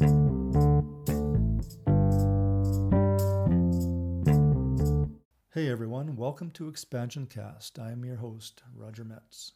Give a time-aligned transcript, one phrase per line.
[0.00, 0.06] Hey
[5.68, 7.78] everyone, welcome to Expansion Cast.
[7.78, 9.52] I am your host, Roger Metz.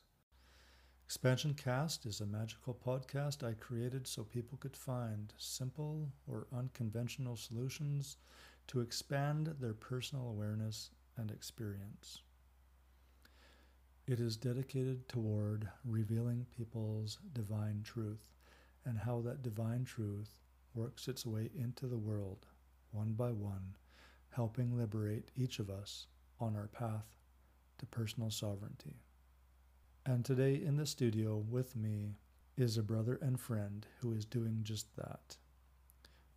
[1.06, 7.36] Expansion Cast is a magical podcast I created so people could find simple or unconventional
[7.36, 8.18] solutions
[8.66, 12.20] to expand their personal awareness and experience.
[14.06, 18.26] It is dedicated toward revealing people's divine truth
[18.84, 20.40] and how that divine truth
[20.74, 22.46] works its way into the world,
[22.90, 23.76] one by one
[24.34, 26.06] helping liberate each of us
[26.40, 27.16] on our path
[27.78, 28.96] to personal sovereignty.
[30.04, 32.16] And today in the studio with me
[32.56, 35.36] is a brother and friend who is doing just that.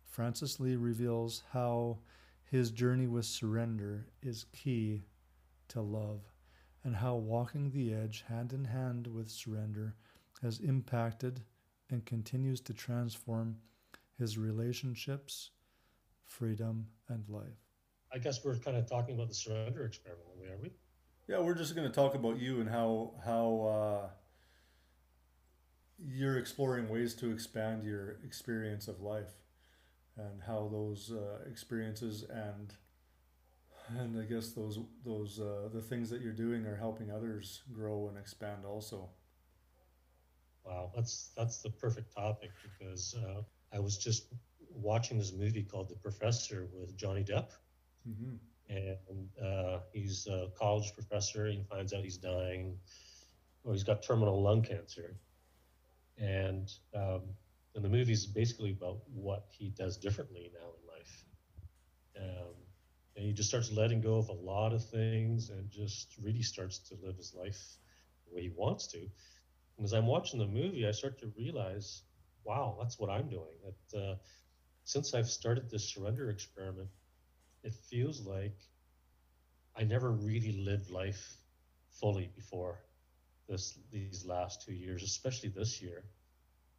[0.04, 1.98] Francis Lee reveals how
[2.44, 5.02] his journey with surrender is key
[5.68, 6.20] to love,
[6.82, 9.94] and how walking the edge hand in hand with surrender
[10.40, 11.42] has impacted
[11.90, 13.56] and continues to transform
[14.18, 15.50] his relationships,
[16.24, 17.68] freedom, and life.
[18.12, 20.72] I guess we're kind of talking about the surrender experiment, are we?
[21.28, 24.08] Yeah, we're just going to talk about you and how how uh,
[25.98, 29.34] you're exploring ways to expand your experience of life,
[30.16, 32.74] and how those uh, experiences and
[33.96, 38.08] and I guess those those uh, the things that you're doing are helping others grow
[38.08, 39.10] and expand also.
[40.64, 43.42] Wow, that's that's the perfect topic because uh,
[43.72, 44.32] I was just
[44.70, 47.52] watching this movie called The Professor with Johnny Depp
[48.08, 48.36] Mm-hmm.
[48.68, 51.46] And uh, he's a college professor.
[51.46, 52.76] He finds out he's dying,
[53.64, 55.18] or he's got terminal lung cancer.
[56.18, 57.22] And um,
[57.74, 61.24] and the movie is basically about what he does differently now in life.
[62.18, 62.54] Um,
[63.16, 66.72] and he just starts letting go of a lot of things and just really starts
[66.74, 67.78] to live his life
[68.26, 69.08] the way he wants to.
[69.78, 72.04] And as I'm watching the movie, I start to realize,
[72.44, 73.56] wow, that's what I'm doing.
[73.64, 74.16] That uh,
[74.84, 76.90] since I've started this surrender experiment,
[77.64, 78.58] it feels like
[79.76, 81.38] I never really lived life
[81.90, 82.80] fully before
[83.48, 86.04] this these last two years, especially this year.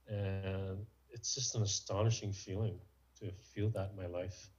[0.08, 2.80] And it's just an astonishing feeling
[3.20, 4.50] to feel that in my life.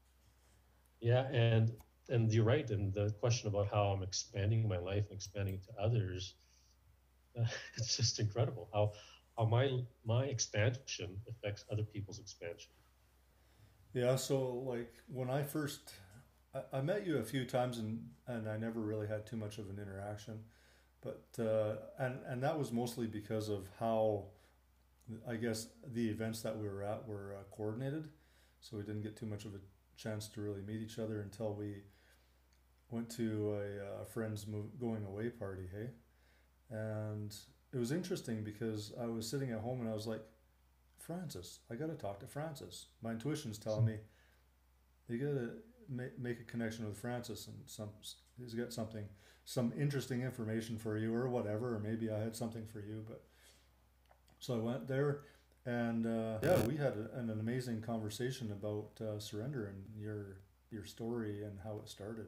[1.01, 1.73] Yeah, and
[2.09, 2.69] and you're right.
[2.71, 6.35] And the question about how I'm expanding my life and expanding to others,
[7.39, 7.45] uh,
[7.77, 8.93] it's just incredible how
[9.39, 9.71] how my
[10.05, 12.73] my expansion affects other people's expansion.
[13.93, 14.17] Yeah.
[14.17, 15.95] So like when I first
[16.55, 19.59] I, I met you a few times and and I never really had too much
[19.59, 20.41] of an interaction,
[21.01, 24.27] but uh, and and that was mostly because of how
[25.27, 28.09] I guess the events that we were at were uh, coordinated,
[28.61, 29.59] so we didn't get too much of a
[29.97, 31.83] chance to really meet each other until we
[32.91, 35.69] went to a, a friend's move, going away party.
[35.73, 35.91] Hey,
[36.71, 37.35] and
[37.73, 40.23] it was interesting because I was sitting at home and I was like,
[40.99, 42.87] Francis, I got to talk to Francis.
[43.03, 43.97] My intuition's telling me
[45.09, 45.51] you got to
[45.89, 47.89] make, make a connection with Francis and some
[48.39, 49.05] he's got something
[49.45, 53.25] some interesting information for you or whatever or maybe I had something for you but
[54.39, 55.23] so I went there
[55.67, 60.37] and uh, yeah we had a, an amazing conversation about uh, surrender and your
[60.71, 62.27] your story and how it started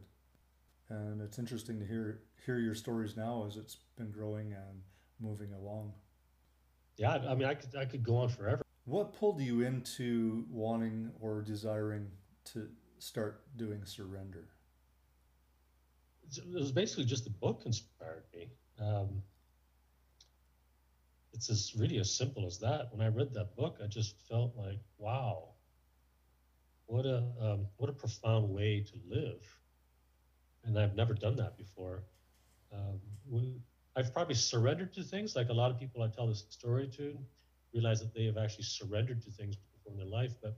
[0.93, 4.83] and it's interesting to hear hear your stories now as it's been growing and
[5.21, 5.93] moving along
[6.97, 11.11] yeah I mean I could I could go on forever what pulled you into wanting
[11.21, 12.09] or desiring
[12.47, 14.49] to start doing surrender?
[16.37, 18.49] It was basically just the book inspired me.
[18.81, 19.23] Um,
[21.33, 22.89] it's as really as simple as that.
[22.91, 25.51] When I read that book, I just felt like, wow,
[26.87, 29.43] what a um, what a profound way to live.
[30.65, 32.05] And I've never done that before.
[32.73, 33.01] Um,
[33.97, 37.19] I've probably surrendered to things, like a lot of people I tell this story to,
[37.75, 40.57] realize that they have actually surrendered to things before in their life, but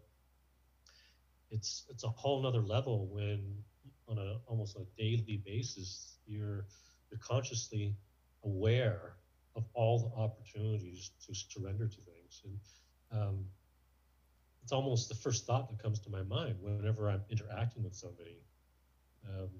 [1.51, 3.57] it's it's a whole nother level when
[4.09, 6.67] on a almost a daily basis you're
[7.11, 7.95] you're consciously
[8.45, 9.17] aware
[9.57, 12.59] of all the opportunities to surrender to things and
[13.21, 13.45] um,
[14.63, 18.39] it's almost the first thought that comes to my mind whenever I'm interacting with somebody
[19.29, 19.51] um,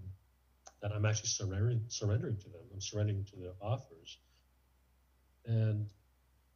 [0.85, 4.21] that I'm actually surrendering surrendering to them I'm surrendering to their offers
[5.47, 5.93] and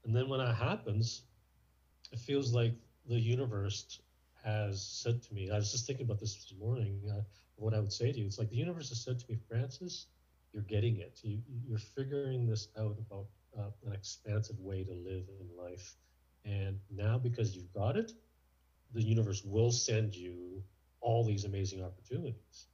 [0.05, 1.25] and then when that happens
[2.13, 2.75] it feels like
[3.09, 4.01] the universe
[4.45, 7.23] has said to me, I was just thinking about this this morning, uh,
[7.57, 8.27] what I would say to you.
[8.27, 10.07] It's like the universe has said to me, Francis,
[10.53, 11.21] you're getting it.
[11.23, 13.27] You, you're figuring this out about
[13.59, 15.97] uh, an expansive way to live in life.
[16.45, 18.13] And now, because you've got it,
[18.95, 20.63] the universe will send you
[21.01, 22.69] all these amazing opportunities.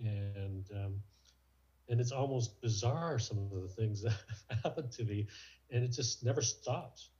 [0.00, 1.02] And um,
[1.88, 4.14] and it's almost bizarre some of the things that
[4.64, 5.28] happened to me,
[5.70, 7.10] and it just never stops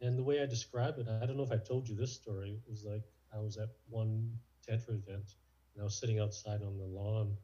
[0.00, 2.50] And the way I describe it, I don't know if I told you this story.
[2.52, 3.02] It was like
[3.32, 5.34] I was at one tantra event
[5.74, 7.36] and I was sitting outside on the lawn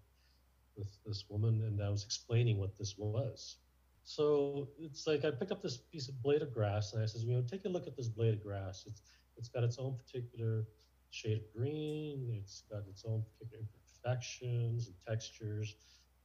[0.76, 3.56] with this woman and I was explaining what this was.
[4.04, 7.24] So it's like I picked up this piece of blade of grass and I says,
[7.24, 8.84] you know, take a look at this blade of grass.
[8.86, 9.02] It's
[9.36, 10.66] it's got its own particular
[11.10, 12.30] shade of green.
[12.40, 13.64] It's got its own particular
[14.04, 15.76] imperfections and textures,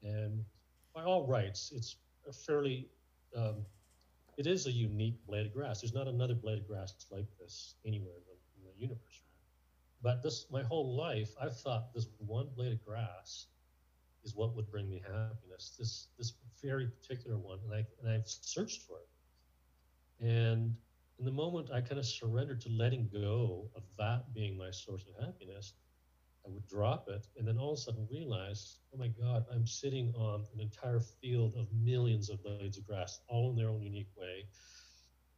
[0.04, 0.44] and
[0.94, 2.88] by all rights, it's a fairly
[3.36, 3.66] um,
[4.38, 5.82] it is a unique blade of grass.
[5.82, 9.22] There's not another blade of grass like this anywhere in the, in the universe.
[10.02, 13.48] But this, my whole life, I've thought this one blade of grass
[14.26, 15.76] is what would bring me happiness.
[15.80, 20.26] This this very particular one, and I and I've searched for it.
[20.26, 20.76] And
[21.20, 25.06] in the moment I kind of surrendered to letting go of that being my source
[25.08, 25.74] of happiness,
[26.46, 29.66] I would drop it, and then all of a sudden realize, oh my God, I'm
[29.66, 33.82] sitting on an entire field of millions of blades of grass, all in their own
[33.82, 34.46] unique way.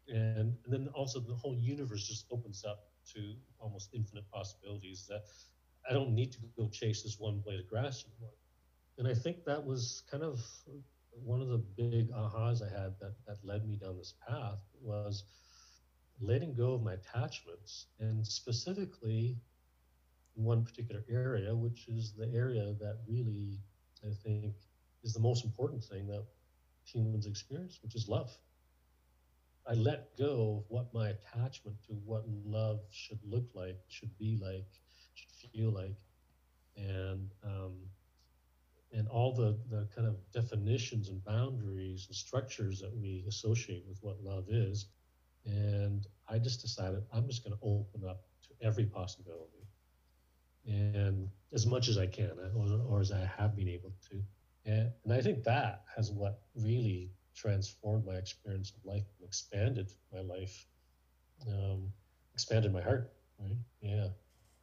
[0.10, 5.24] And, and then also the whole universe just opens up to almost infinite possibilities that
[5.90, 8.36] I don't need to go chase this one blade of grass anymore.
[8.98, 10.42] And I think that was kind of
[11.12, 15.24] one of the big ahas I had that, that led me down this path was
[16.20, 19.38] letting go of my attachments and specifically
[20.38, 23.60] one particular area, which is the area that really
[24.06, 24.56] I think
[25.04, 26.26] is the most important thing that
[26.86, 28.32] humans experience, which is love.
[29.70, 34.40] I let go of what my attachment to what love should look like, should be
[34.42, 34.66] like,
[35.14, 35.98] should feel like,
[36.78, 37.74] and um,
[38.94, 43.98] and all the the kind of definitions and boundaries and structures that we associate with
[44.02, 44.88] what love is.
[45.46, 49.57] And I just decided I'm just going to open up to every possibility,
[50.68, 54.22] and as much as I can, or, or as I have been able to.
[54.66, 59.94] And, and I think that has what really transformed my experience of life and expanded
[60.14, 60.68] my life,
[61.48, 61.92] um,
[62.34, 63.14] expanded my heart.
[63.40, 63.58] Right?
[63.82, 64.08] Yeah.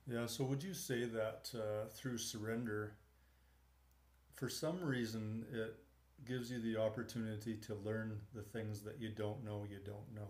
[0.06, 0.26] Yeah.
[0.26, 2.96] So would you say that uh, through surrender,
[4.34, 5.76] for some reason, it
[6.26, 10.28] gives you the opportunity to learn the things that you don't know you don't know?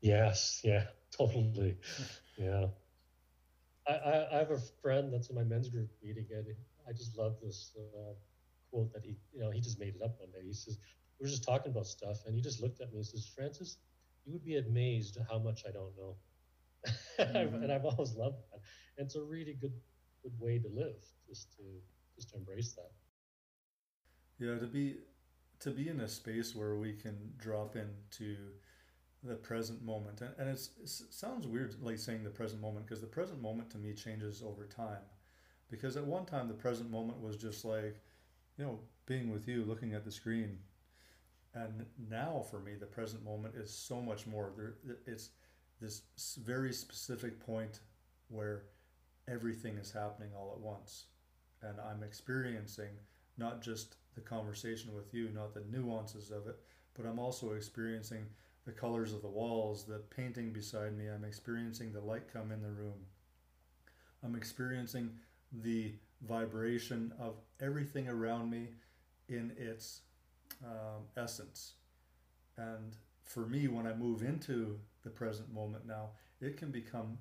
[0.00, 0.60] Yes.
[0.62, 0.84] Yeah.
[1.16, 1.76] Totally.
[2.36, 2.66] yeah.
[3.90, 6.46] I, I, I have a friend that's in my men's group meeting, and
[6.88, 7.72] I just love this.
[7.76, 8.14] Uh,
[8.70, 10.46] quote that he, you know, he just made it up one day.
[10.46, 10.78] He says,
[11.18, 13.78] we were just talking about stuff, and he just looked at me and says, Francis,
[14.24, 16.16] you would be amazed how much I don't know.
[17.20, 17.62] Mm-hmm.
[17.62, 18.60] and I've always loved that.
[18.96, 19.74] And it's a really good,
[20.22, 21.62] good way to live, just to,
[22.16, 22.92] just to embrace that.
[24.38, 24.96] Yeah, to be,
[25.58, 28.36] to be in a space where we can drop into
[29.22, 33.06] the present moment, and, and it sounds weird, like saying the present moment, because the
[33.06, 35.02] present moment to me changes over time.
[35.70, 38.00] Because at one time, the present moment was just like,
[38.56, 40.58] you know, being with you, looking at the screen.
[41.54, 44.52] And now for me, the present moment is so much more.
[44.56, 44.74] There,
[45.06, 45.30] it's
[45.80, 46.02] this
[46.42, 47.80] very specific point
[48.28, 48.62] where
[49.28, 51.06] everything is happening all at once.
[51.62, 52.90] And I'm experiencing
[53.36, 56.58] not just the conversation with you, not the nuances of it,
[56.94, 58.26] but I'm also experiencing
[58.66, 61.06] the colors of the walls, the painting beside me.
[61.06, 63.06] I'm experiencing the light come in the room.
[64.22, 65.10] I'm experiencing
[65.62, 68.68] the vibration of everything around me
[69.28, 70.02] in its
[70.64, 71.74] um, essence.
[72.56, 76.10] And for me, when I move into the present moment now,
[76.40, 77.18] it can become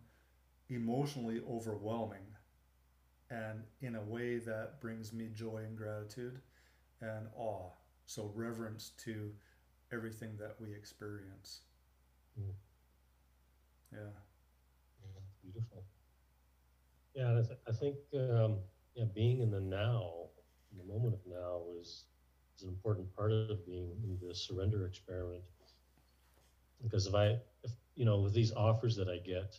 [0.69, 2.25] emotionally overwhelming
[3.29, 6.39] and in a way that brings me joy and gratitude
[7.01, 7.69] and awe.
[8.05, 9.31] So, reverence to
[9.91, 11.61] everything that we experience.
[12.39, 12.53] Mm.
[13.91, 13.99] Yeah.
[15.01, 15.21] yeah.
[15.41, 15.83] Beautiful.
[17.15, 18.57] Yeah, I, th- I think um,
[18.95, 20.11] yeah, being in the now,
[20.71, 22.05] in the moment of now, is
[22.57, 25.29] is an important part of being in the surrender experiment.
[26.81, 29.55] Because if I, if you know, with these offers that I get,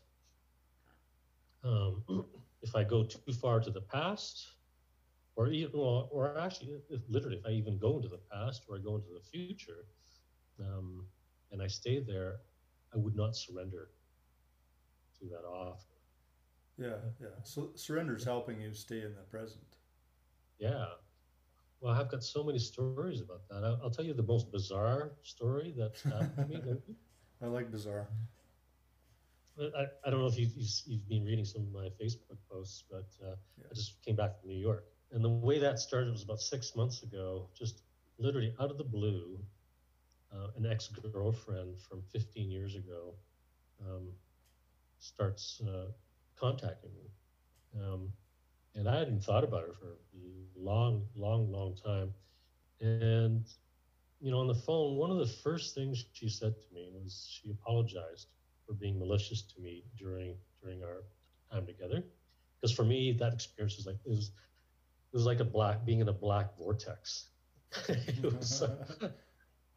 [1.64, 2.04] um,
[2.62, 4.46] if I go too far to the past,
[5.36, 8.80] or even, or actually, if, literally, if I even go into the past or I
[8.80, 9.86] go into the future,
[10.60, 11.06] um,
[11.52, 12.40] and I stayed there,
[12.94, 13.90] I would not surrender
[15.18, 15.84] to that offer.
[16.78, 17.28] Yeah, yeah.
[17.42, 19.76] So surrender is helping you stay in the present.
[20.58, 20.86] Yeah.
[21.80, 23.64] Well, I've got so many stories about that.
[23.64, 26.76] I'll, I'll tell you the most bizarre story that happened to me.
[27.42, 28.08] I like bizarre.
[29.58, 32.84] I, I don't know if you, you've, you've been reading some of my Facebook posts,
[32.90, 33.66] but uh, yeah.
[33.70, 34.84] I just came back from New York.
[35.12, 37.82] And the way that started was about six months ago, just
[38.18, 39.38] literally out of the blue.
[40.32, 43.14] Uh, an ex girlfriend from 15 years ago
[43.80, 44.08] um,
[44.98, 45.86] starts uh,
[46.38, 47.10] contacting me.
[47.82, 48.12] Um,
[48.74, 52.14] and I hadn't thought about her for a long, long, long time.
[52.80, 53.44] And
[54.20, 57.26] you know, on the phone, one of the first things she said to me was
[57.30, 58.28] she apologized
[58.66, 61.02] for being malicious to me during during our
[61.50, 62.04] time together.
[62.60, 64.30] Because for me, that experience was like it was
[65.12, 67.28] it was like a black being in a black vortex.
[68.22, 68.62] was,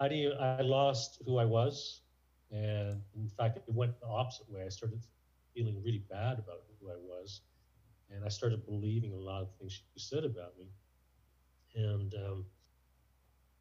[0.04, 2.02] I I lost who I was,
[2.52, 4.64] and in fact, it went the opposite way.
[4.66, 5.02] I started
[5.54, 7.42] feeling really bad about who I was,
[8.10, 10.70] and I started believing a lot of things she said about me.
[11.76, 12.46] And um,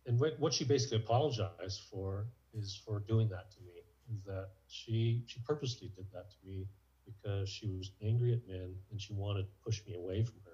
[0.06, 3.82] and what she basically apologized for is for doing that to me.
[4.26, 6.66] That she she purposely did that to me
[7.06, 10.51] because she was angry at men and she wanted to push me away from her.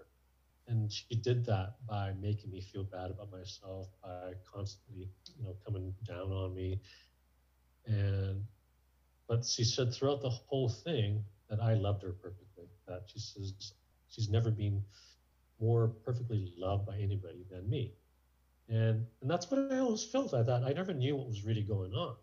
[0.68, 5.08] And she did that by making me feel bad about myself, by constantly,
[5.38, 6.80] you know, coming down on me.
[7.86, 8.44] And
[9.28, 12.66] but she said throughout the whole thing that I loved her perfectly.
[12.86, 13.54] That she says
[14.08, 14.82] she's never been
[15.60, 17.94] more perfectly loved by anybody than me.
[18.68, 20.34] And and that's what I always felt.
[20.34, 22.16] I thought I never knew what was really going on.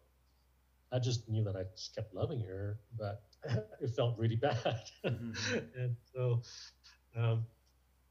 [0.91, 3.23] I just knew that I just kept loving her, but
[3.81, 4.83] it felt really bad.
[5.03, 5.57] Mm-hmm.
[5.79, 6.41] and so,
[7.17, 7.45] um,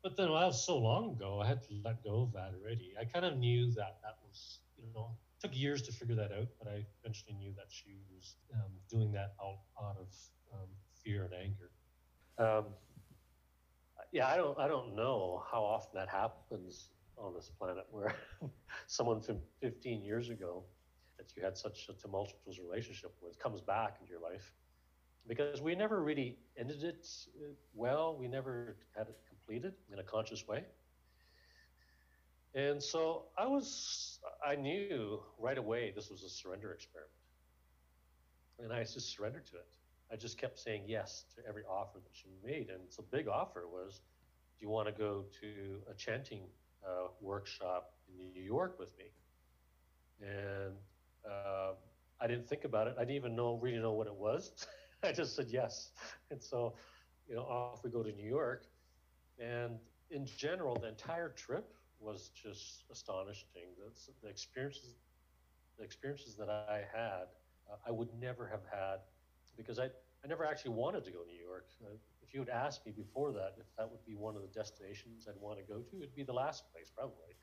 [0.05, 2.53] but then well, that was so long ago, I had to let go of that
[2.61, 2.93] already.
[3.01, 6.49] I kind of knew that that was, you know, took years to figure that out,
[6.59, 10.09] but I eventually knew that she was um, doing that out, out of
[10.53, 10.69] um,
[11.03, 11.71] fear and anger.
[12.39, 12.67] Um,
[14.13, 18.15] yeah, I don't, I don't know how often that happens on this planet where
[18.87, 20.65] someone from 15 years ago
[21.17, 24.53] that you had such a tumultuous relationship with comes back into your life
[25.27, 27.07] because we never really ended it
[27.39, 28.17] uh, well.
[28.19, 30.65] We never had it completed in a conscious way.
[32.55, 37.11] And so I was, I knew right away this was a surrender experiment.
[38.61, 39.67] And I just surrendered to it.
[40.13, 42.71] I just kept saying yes to every offer that she made.
[42.71, 44.01] And so big offer was,
[44.59, 46.43] do you want to go to a chanting
[46.87, 49.07] uh, workshop in New York with me?
[50.21, 50.75] And
[51.29, 51.73] uh,
[52.21, 52.95] I didn't think about it.
[52.97, 54.67] I didn't even know really know what it was.
[55.03, 55.91] I just said yes.
[56.31, 56.75] And so,
[57.29, 58.67] you know, off we go to New York.
[59.39, 59.79] And
[60.11, 63.47] in general, the entire trip was just astonishing.
[63.79, 63.91] The,
[64.23, 64.95] the experiences,
[65.79, 67.27] the experiences that I had,
[67.71, 68.99] uh, I would never have had
[69.57, 71.67] because I, I never actually wanted to go to New York.
[71.83, 74.49] Uh, if you had asked me before that if that would be one of the
[74.49, 77.37] destinations I'd want to go to, it'd be the last place probably.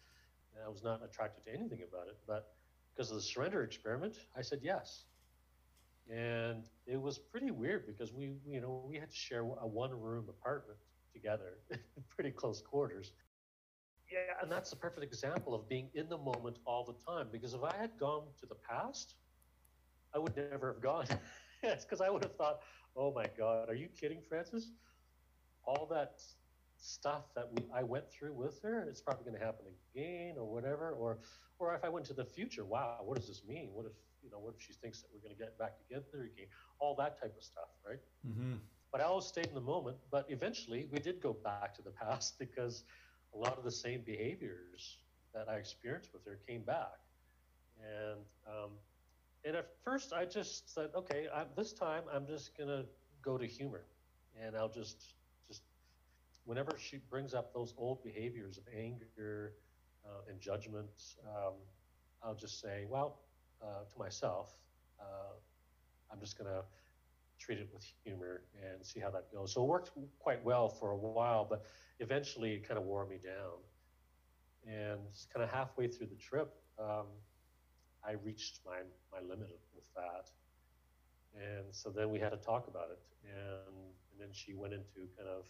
[0.55, 2.53] And I was not attracted to anything about it, but
[2.93, 5.05] because of the surrender experiment, I said yes.
[6.09, 9.91] And it was pretty weird because we, you know, we had to share a one
[9.91, 10.79] room apartment
[11.13, 11.57] together,
[12.09, 13.13] pretty close quarters.
[14.11, 17.27] Yeah, and that's the perfect example of being in the moment all the time.
[17.31, 19.15] Because if I had gone to the past,
[20.13, 21.05] I would never have gone.
[21.63, 22.59] yes, because I would have thought,
[22.97, 24.71] oh my God, are you kidding, Francis?
[25.63, 26.21] All that
[26.77, 29.65] stuff that we I went through with her, it's probably going to happen
[29.95, 30.91] again or whatever.
[30.91, 31.19] Or,
[31.59, 33.69] or if I went to the future, wow, what does this mean?
[33.71, 36.29] What if you know, what if she thinks that we're going to get back together
[36.33, 36.47] again?
[36.79, 37.99] All that type of stuff, right?
[38.27, 38.55] Mm-hmm.
[38.91, 39.97] But I always stayed in the moment.
[40.11, 42.83] But eventually, we did go back to the past because
[43.33, 44.97] a lot of the same behaviors
[45.33, 46.99] that I experienced with her came back.
[47.79, 48.71] And um,
[49.43, 52.85] and at first, I just said, okay, I, this time I'm just to
[53.23, 53.85] go to humor,
[54.39, 55.15] and I'll just
[55.47, 55.63] just
[56.45, 59.53] whenever she brings up those old behaviors of anger
[60.05, 60.89] uh, and judgment,
[61.27, 61.53] um,
[62.23, 63.19] I'll just say, well,
[63.61, 64.53] uh, to myself,
[64.99, 65.33] uh,
[66.11, 66.63] I'm just going to
[67.41, 69.53] treat it with humor and see how that goes.
[69.53, 71.63] So it worked quite well for a while, but
[71.99, 73.57] eventually it kind of wore me down.
[74.67, 75.01] And
[75.33, 77.07] kind of halfway through the trip, um,
[78.05, 78.77] I reached my,
[79.11, 80.29] my limit with that.
[81.35, 82.99] And so then we had to talk about it.
[83.23, 83.75] And,
[84.11, 85.45] and then she went into kind of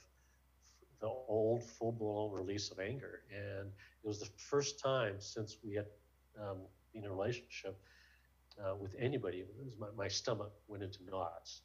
[1.02, 3.24] the old full blown release of anger.
[3.32, 3.68] And
[4.04, 5.88] it was the first time since we had
[6.40, 6.60] um,
[6.94, 7.78] been in a relationship
[8.64, 9.44] uh, with anybody,
[9.80, 11.62] my, my, stomach went into knots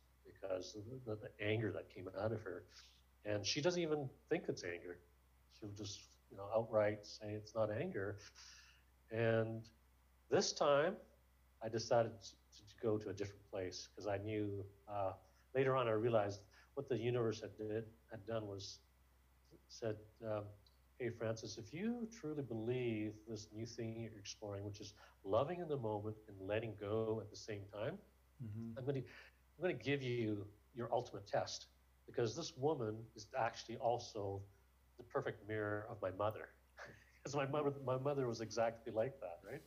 [0.49, 2.65] because the, the, the, anger that came out of her.
[3.25, 4.99] And she doesn't even think it's anger.
[5.59, 6.01] She'll just,
[6.31, 8.19] you know, outright say it's not anger.
[9.11, 9.63] And
[10.31, 10.95] this time,
[11.65, 15.13] I decided to, to go to a different place because I knew uh,
[15.55, 16.41] later on I realized
[16.75, 18.79] what the universe had did had done was
[19.69, 20.43] said, um,
[20.99, 25.69] hey, Francis, if you truly believe this new thing you're exploring, which is loving in
[25.69, 27.95] the moment and letting go at the same time,
[28.43, 28.79] mm-hmm.
[28.79, 29.09] I'm going to
[29.57, 31.67] I'm going to give you your ultimate test
[32.07, 34.43] because this woman is actually also
[34.99, 36.49] the perfect mirror of my mother.
[37.23, 39.63] because my mother, my mother was exactly like that, right?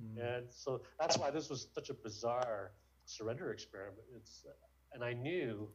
[0.00, 0.36] Mm.
[0.36, 2.72] And so that's why this was such a bizarre
[3.04, 4.04] surrender experiment.
[4.16, 4.44] It's,
[4.92, 5.68] and I knew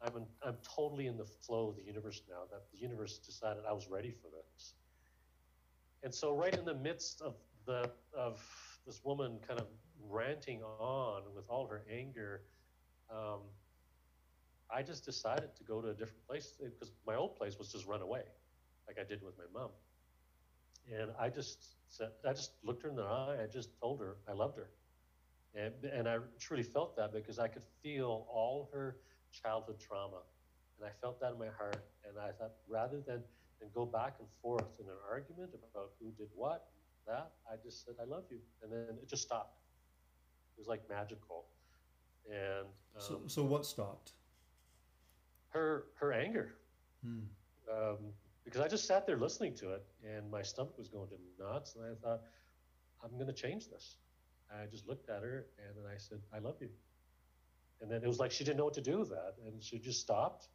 [0.00, 3.64] I'm, in, I'm totally in the flow of the universe now, that the universe decided
[3.68, 4.74] I was ready for this.
[6.04, 7.34] And so, right in the midst of
[7.66, 8.40] the of
[8.86, 9.66] this woman kind of
[10.08, 12.42] ranting on with all her anger.
[13.10, 13.40] Um,
[14.70, 17.86] I just decided to go to a different place because my old place was just
[17.86, 18.22] run away,
[18.86, 19.70] like I did with my mom.
[20.92, 23.38] And I just said, I just looked her in the eye.
[23.42, 24.70] I just told her I loved her,
[25.54, 28.96] and and I truly felt that because I could feel all her
[29.32, 30.22] childhood trauma,
[30.78, 31.84] and I felt that in my heart.
[32.06, 33.22] And I thought, rather than
[33.60, 36.68] than go back and forth in an argument about who did what,
[37.06, 39.58] that I just said I love you, and then it just stopped.
[40.56, 41.46] It was like magical,
[42.28, 44.12] and um, so so what stopped?
[45.48, 46.54] her her anger.
[47.04, 47.20] Hmm.
[47.70, 47.96] Um,
[48.44, 51.74] because I just sat there listening to it, and my stomach was going to knots,
[51.74, 52.22] and I thought,
[53.04, 53.96] I'm going to change this.
[54.50, 56.70] I just looked at her, and then I said, I love you.
[57.82, 59.78] And then it was like she didn't know what to do with that, and she
[59.78, 60.48] just stopped,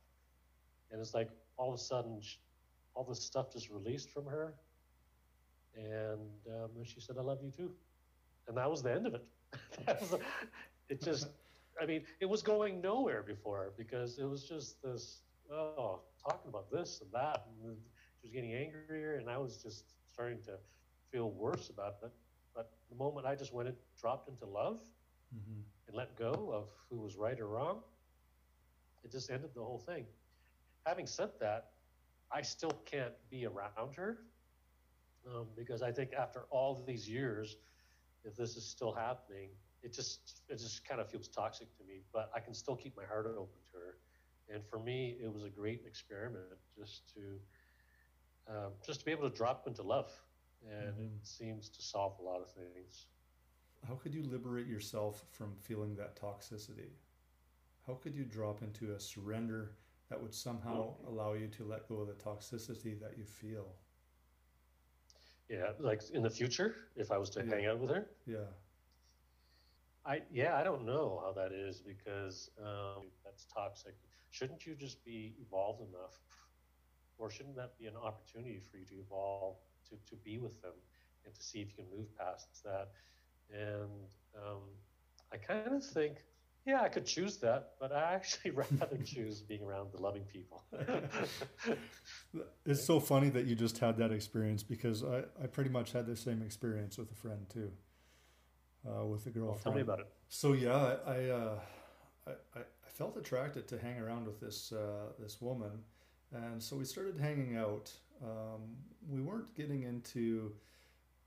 [0.91, 2.37] and it's like all of a sudden, she,
[2.95, 4.55] all this stuff just released from her,
[5.75, 7.71] and um, she said, I love you too,
[8.47, 9.25] and that was the end of it.
[10.01, 10.15] was,
[10.89, 11.27] it just
[11.81, 16.71] I mean, it was going nowhere before because it was just this, oh, talking about
[16.71, 17.45] this and that.
[17.47, 17.77] And
[18.21, 20.53] she was getting angrier, and I was just starting to
[21.11, 22.11] feel worse about it.
[22.55, 24.79] But the moment I just went and dropped into love
[25.35, 25.61] mm-hmm.
[25.87, 27.79] and let go of who was right or wrong,
[29.03, 30.05] it just ended the whole thing.
[30.85, 31.71] Having said that,
[32.31, 34.19] I still can't be around her
[35.27, 37.57] um, because I think after all these years,
[38.23, 39.49] if this is still happening,
[39.83, 42.01] it just it just kind of feels toxic to me.
[42.11, 43.97] But I can still keep my heart open to her,
[44.53, 46.45] and for me, it was a great experiment
[46.77, 47.39] just to
[48.49, 50.11] um, just to be able to drop into love,
[50.69, 51.03] and mm-hmm.
[51.03, 53.07] it seems to solve a lot of things.
[53.87, 56.91] How could you liberate yourself from feeling that toxicity?
[57.85, 59.71] How could you drop into a surrender
[60.09, 63.67] that would somehow allow you to let go of the toxicity that you feel?
[65.49, 67.55] Yeah, like in the future, if I was to yeah.
[67.55, 68.07] hang out with her.
[68.25, 68.45] Yeah.
[70.05, 73.95] I yeah, I don't know how that is because um, that's toxic.
[74.31, 76.19] Shouldn't you just be evolved enough,
[77.17, 79.55] or shouldn't that be an opportunity for you to evolve
[79.89, 80.73] to to be with them
[81.25, 82.89] and to see if you can move past that?
[83.51, 83.89] And
[84.35, 84.61] um,
[85.31, 86.17] I kind of think,
[86.65, 90.63] yeah, I could choose that, but I actually rather choose being around the loving people.
[92.65, 96.07] it's so funny that you just had that experience because I, I pretty much had
[96.07, 97.71] the same experience with a friend too
[98.87, 99.63] uh, with a girlfriend.
[99.63, 100.07] tell me about it.
[100.29, 101.59] So yeah, I, uh,
[102.27, 105.71] I, I felt attracted to hang around with this uh, this woman,
[106.31, 107.91] and so we started hanging out.
[108.23, 108.61] Um,
[109.09, 110.53] we weren't getting into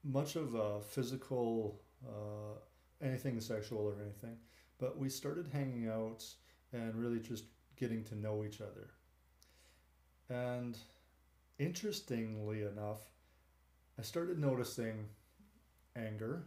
[0.05, 2.59] much of a physical uh,
[3.03, 4.37] anything sexual or anything,
[4.79, 6.25] but we started hanging out
[6.73, 7.45] and really just
[7.77, 8.91] getting to know each other.
[10.29, 10.77] And
[11.59, 13.01] interestingly enough,
[13.99, 15.07] I started noticing
[15.95, 16.45] anger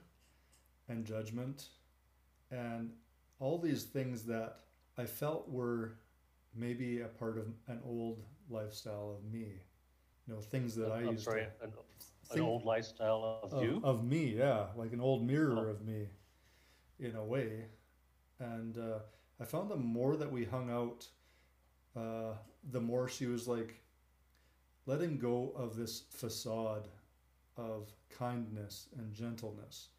[0.89, 1.67] and judgment
[2.52, 2.91] and
[3.39, 4.60] all these things that
[4.97, 5.93] I felt were
[6.56, 9.62] maybe a part of an old lifestyle of me.
[10.28, 11.65] You know, things that I I'm used sorry, to.
[11.65, 11.71] An,
[12.32, 13.82] an old lifestyle of, of, you?
[13.84, 14.65] Of me, yeah.
[14.75, 15.71] Like an old mirror oh.
[15.71, 16.08] of me,
[16.99, 17.65] in a way.
[18.39, 18.99] And uh,
[19.39, 21.08] I found the more that we hung out,
[21.95, 22.36] uh,
[22.71, 23.82] the more she was like
[24.86, 26.88] letting go of this facade
[27.58, 29.89] of kindness and gentleness.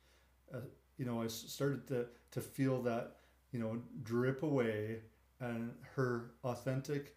[0.53, 0.59] Uh,
[1.01, 3.17] you know, I started to, to feel that,
[3.53, 4.99] you know, drip away
[5.41, 7.17] and her authentic,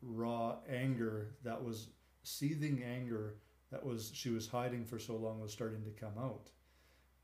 [0.00, 1.88] raw anger that was
[2.22, 3.34] seething anger
[3.70, 6.48] that was she was hiding for so long was starting to come out.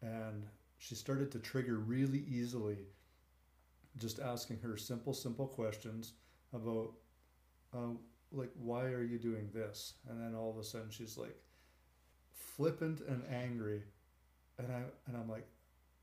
[0.02, 0.44] And
[0.76, 2.76] she started to trigger really easily
[3.96, 6.12] just asking her simple, simple questions
[6.52, 6.92] about,
[7.74, 7.94] uh,
[8.32, 9.94] like, why are you doing this?
[10.10, 11.40] And then all of a sudden she's like
[12.34, 13.82] flippant and angry.
[14.58, 15.46] And I and I'm like,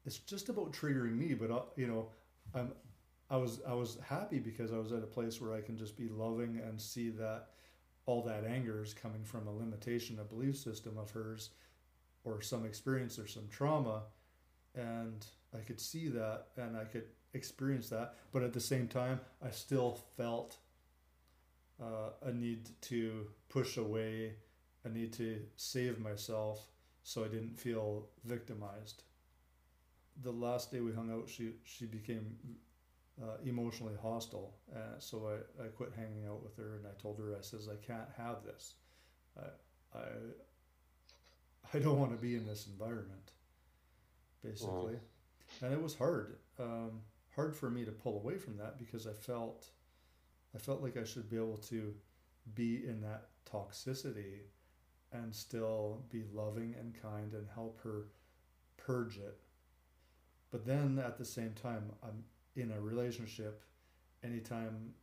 [0.05, 2.07] it's just about triggering me but uh, you know
[2.53, 2.71] i'm
[3.29, 5.97] i was i was happy because i was at a place where i can just
[5.97, 7.47] be loving and see that
[8.05, 11.51] all that anger is coming from a limitation a belief system of hers
[12.25, 14.03] or some experience or some trauma.
[14.75, 19.19] And i could see that and i could experience that but at the same time
[19.45, 20.57] i still felt
[21.81, 24.33] uh, a need to push away
[24.83, 26.67] a need to save myself
[27.03, 29.03] so i didn't feel victimized
[30.21, 32.38] the last day we hung out, she she became
[33.21, 34.56] uh, emotionally hostile.
[34.73, 37.67] Uh, so I, I quit hanging out with her, and I told her I says
[37.69, 38.76] I can't have this.
[39.38, 40.04] I I
[41.73, 43.32] I don't want to be in this environment,
[44.43, 44.99] basically,
[45.62, 46.38] and it was hard.
[46.60, 47.02] Um,
[47.36, 49.67] hard for me to pull away from that because I felt
[50.56, 51.93] I felt like I should be able to
[52.54, 54.41] be in that toxicity
[55.12, 58.08] and still be loving and kind and help her
[58.78, 59.39] purge it.
[60.53, 62.23] But then at the same time, I'm
[62.55, 63.63] in a relationship.
[64.23, 64.93] Anytime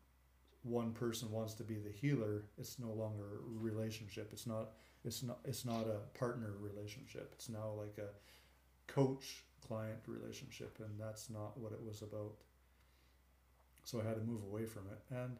[0.62, 4.30] one person wants to be the healer, it's no longer a relationship.
[4.32, 4.74] It's not.
[5.04, 5.40] It's not.
[5.44, 7.32] It's not a partner relationship.
[7.34, 8.10] It's now like a
[8.92, 12.36] coach client relationship, and that's not what it was about.
[13.84, 15.36] So I had to move away from it, and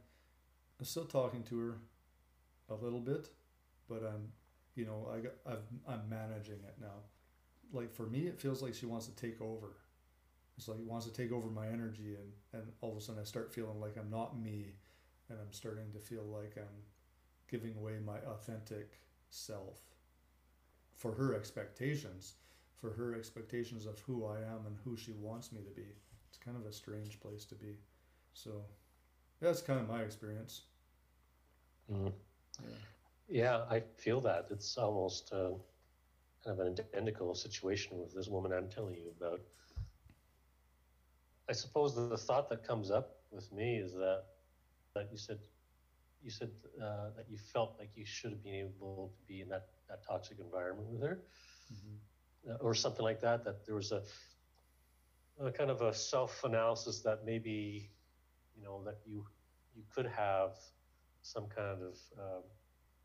[0.80, 1.78] I'm still talking to her
[2.68, 3.28] a little bit,
[3.88, 4.32] but I'm,
[4.74, 7.04] you know, I got, I've, I'm managing it now.
[7.72, 9.76] Like for me, it feels like she wants to take over.
[10.56, 13.20] It's like he wants to take over my energy, and and all of a sudden
[13.20, 14.74] I start feeling like I'm not me,
[15.28, 16.82] and I'm starting to feel like I'm
[17.50, 19.80] giving away my authentic self
[20.94, 22.34] for her expectations,
[22.80, 25.88] for her expectations of who I am and who she wants me to be.
[26.28, 27.76] It's kind of a strange place to be.
[28.34, 28.62] So
[29.40, 30.62] that's kind of my experience.
[31.90, 32.12] Mm.
[32.62, 32.76] Yeah.
[33.28, 33.64] yeah.
[33.70, 34.46] I feel that.
[34.50, 35.52] It's almost uh,
[36.44, 39.40] kind of an identical situation with this woman I'm telling you about.
[41.50, 44.22] I suppose the, thought that comes up with me is that
[44.94, 45.38] that you said
[46.22, 49.48] you said uh, that you felt like you should have been able to be in
[49.48, 51.22] that, that toxic environment with her.
[51.72, 52.52] Mm-hmm.
[52.52, 54.02] uh, or something like that that there was a,
[55.40, 57.90] a kind of a self-analysis that maybe
[58.56, 59.24] you know that you
[59.74, 60.52] you could have
[61.22, 62.42] some kind of um,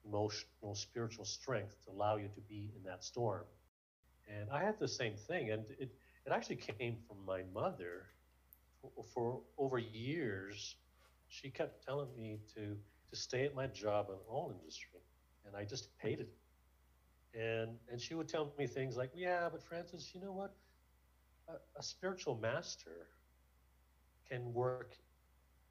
[0.05, 3.45] emotional spiritual strength to allow you to be in that storm.
[4.27, 5.89] And i had the same thing and it,
[6.25, 8.07] it actually came from my mother
[9.13, 10.75] for, over years
[11.27, 12.77] she kept telling me to
[13.09, 14.99] to stay at my job in oil industry
[15.45, 19.63] and i just hated it and and she would tell me things like yeah but
[19.63, 20.55] francis you know what
[21.47, 23.07] a, a spiritual master
[24.29, 24.95] can work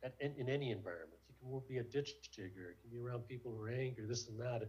[0.03, 1.19] at, in, in, any environment.
[1.29, 2.77] You can be a ditch digger.
[2.77, 4.63] You can be around people who are angry, this and that.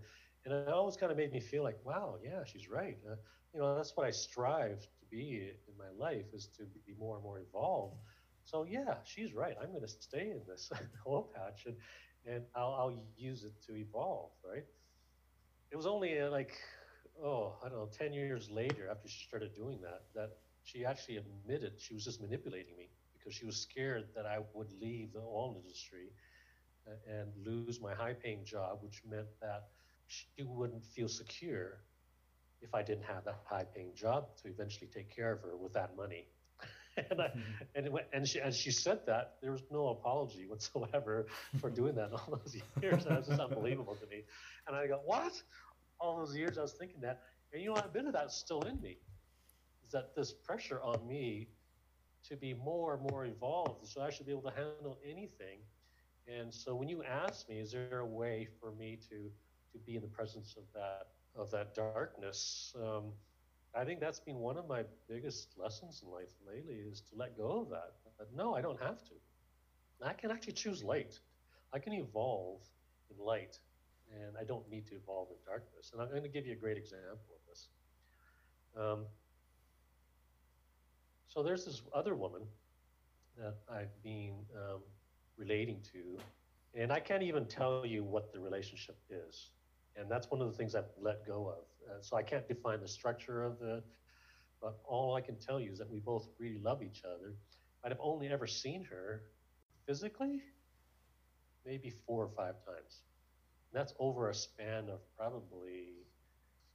[0.45, 2.97] And it always kind of made me feel like, wow, yeah, she's right.
[3.09, 3.15] Uh,
[3.53, 7.15] you know, that's what I strive to be in my life is to be more
[7.15, 7.97] and more evolved.
[8.45, 9.55] So yeah, she's right.
[9.61, 10.71] I'm going to stay in this
[11.07, 11.77] oil patch and,
[12.25, 14.65] and I'll, I'll use it to evolve, right?
[15.71, 16.57] It was only uh, like,
[17.23, 20.29] oh, I don't know, 10 years later after she started doing that, that
[20.63, 24.71] she actually admitted she was just manipulating me because she was scared that I would
[24.71, 26.11] leave the oil industry
[27.07, 29.69] and lose my high paying job, which meant that
[30.07, 31.83] she wouldn't feel secure
[32.61, 35.73] if I didn't have that high paying job to eventually take care of her with
[35.73, 36.27] that money.
[37.09, 37.31] and, I,
[37.75, 41.27] and, went, and, she, and she said that there was no apology whatsoever
[41.59, 43.05] for doing that all those years.
[43.05, 44.23] And it was just unbelievable to me.
[44.67, 45.41] And I go, what?
[45.99, 47.21] All those years I was thinking that.
[47.53, 48.97] And you know, a bit of that's still in me.
[49.85, 51.47] Is that this pressure on me
[52.27, 53.87] to be more and more evolved.
[53.87, 55.59] So I should be able to handle anything.
[56.27, 59.29] And so when you ask me, is there a way for me to
[59.73, 62.73] to be in the presence of that of that darkness?
[62.81, 63.11] Um,
[63.75, 67.37] I think that's been one of my biggest lessons in life lately is to let
[67.37, 67.93] go of that.
[68.17, 69.11] But no, I don't have to.
[70.05, 71.19] I can actually choose light.
[71.73, 72.61] I can evolve
[73.09, 73.59] in light,
[74.13, 75.91] and I don't need to evolve in darkness.
[75.93, 77.67] And I'm going to give you a great example of this.
[78.77, 79.05] Um,
[81.27, 82.43] so there's this other woman
[83.37, 84.81] that I've been um,
[85.37, 86.17] relating to,
[86.79, 89.51] and I can't even tell you what the relationship is.
[89.97, 91.65] And that's one of the things I've let go of.
[91.89, 93.83] Uh, so I can't define the structure of it,
[94.61, 97.35] but all I can tell you is that we both really love each other.
[97.83, 99.23] I've only ever seen her
[99.85, 100.41] physically
[101.65, 103.01] maybe four or five times.
[103.71, 106.05] And that's over a span of probably,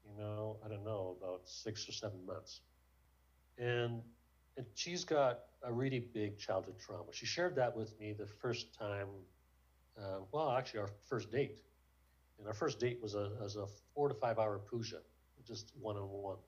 [0.04, 2.60] you know, I don't know, about six or seven months.
[3.58, 4.02] And
[4.56, 7.12] and she's got a really big childhood trauma.
[7.12, 9.08] She shared that with me the first time,
[10.00, 11.60] uh, well, actually, our first date.
[12.40, 15.00] And our first date was a, was a four to five hour puja,
[15.46, 16.38] just one on one.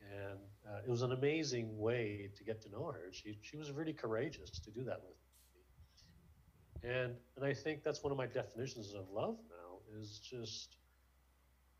[0.00, 3.12] And uh, it was an amazing way to get to know her.
[3.12, 5.16] She, she was really courageous to do that with
[6.82, 6.90] me.
[6.90, 10.76] And, and I think that's one of my definitions of love now is just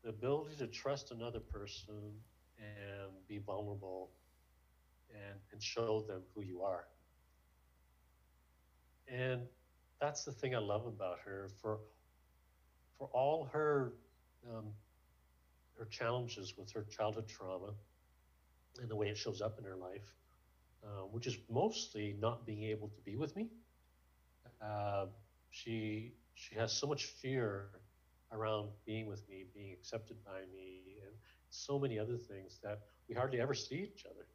[0.03, 2.13] the ability to trust another person
[2.57, 4.11] and be vulnerable
[5.09, 6.85] and, and show them who you are.
[9.09, 9.41] And
[9.99, 11.49] that's the thing I love about her.
[11.61, 11.79] For
[13.03, 13.93] for all her
[14.49, 14.67] um,
[15.77, 17.73] her challenges with her childhood trauma
[18.79, 20.15] and the way it shows up in her life,
[20.85, 23.49] uh, which is mostly not being able to be with me.
[24.61, 25.07] Uh,
[25.49, 27.71] she she has so much fear
[28.31, 31.13] around being with me, being accepted by me, and
[31.49, 34.25] so many other things that we hardly ever see each other.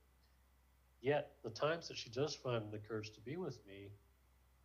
[1.01, 3.89] Yet, the times that she does find the courage to be with me,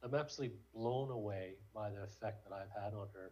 [0.04, 3.32] I'm absolutely blown away by the effect that I've had on her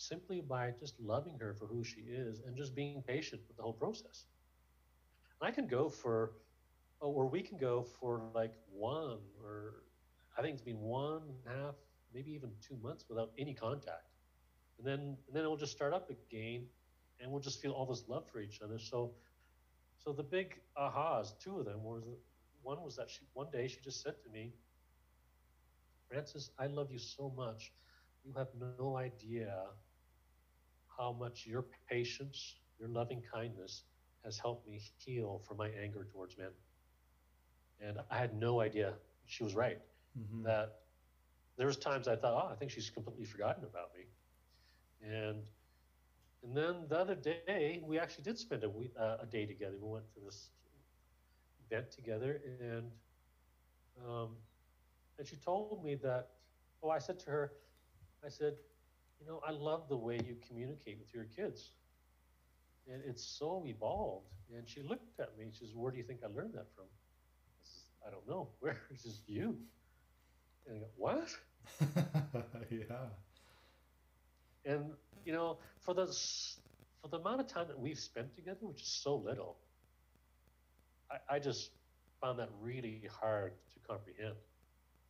[0.00, 3.62] simply by just loving her for who she is and just being patient with the
[3.62, 4.24] whole process.
[5.42, 6.32] I can go for,
[7.02, 9.82] oh, or we can go for like one or
[10.38, 11.74] I think it's been one and a half,
[12.14, 14.08] maybe even two months without any contact,
[14.78, 16.66] and then and then it'll just start up again,
[17.20, 18.78] and we'll just feel all this love for each other.
[18.78, 19.12] So,
[19.98, 22.04] so the big ahas, two of them was
[22.62, 24.54] one was that she one day she just said to me,
[26.08, 27.72] Francis, I love you so much.
[28.24, 29.52] You have no idea
[31.00, 33.84] how much your patience, your loving kindness
[34.24, 36.50] has helped me heal from my anger towards men.
[37.80, 38.92] And I had no idea
[39.26, 39.80] she was right.
[40.18, 40.42] Mm-hmm.
[40.42, 40.80] That
[41.56, 44.04] there was times I thought, oh, I think she's completely forgotten about me.
[45.02, 45.42] And
[46.42, 49.76] and then the other day, we actually did spend a, week, uh, a day together.
[49.80, 50.48] We went to this
[51.66, 52.90] event together, and
[54.08, 54.30] um,
[55.18, 56.28] and she told me that.
[56.82, 57.52] Oh, I said to her,
[58.24, 58.54] I said,
[59.20, 61.72] you know, I love the way you communicate with your kids,
[62.90, 64.26] and it's so evolved.
[64.56, 65.46] And she looked at me.
[65.52, 68.48] She says, "Where do you think I learned that from?" I says, "I don't know.
[68.60, 69.56] Where is this you?"
[70.66, 71.28] And I go, "What?"
[72.70, 73.06] yeah.
[74.64, 74.92] And
[75.24, 76.06] you know, for the
[77.00, 79.56] for the amount of time that we've spent together, which is so little,
[81.10, 81.70] I, I just
[82.20, 84.34] found that really hard to comprehend.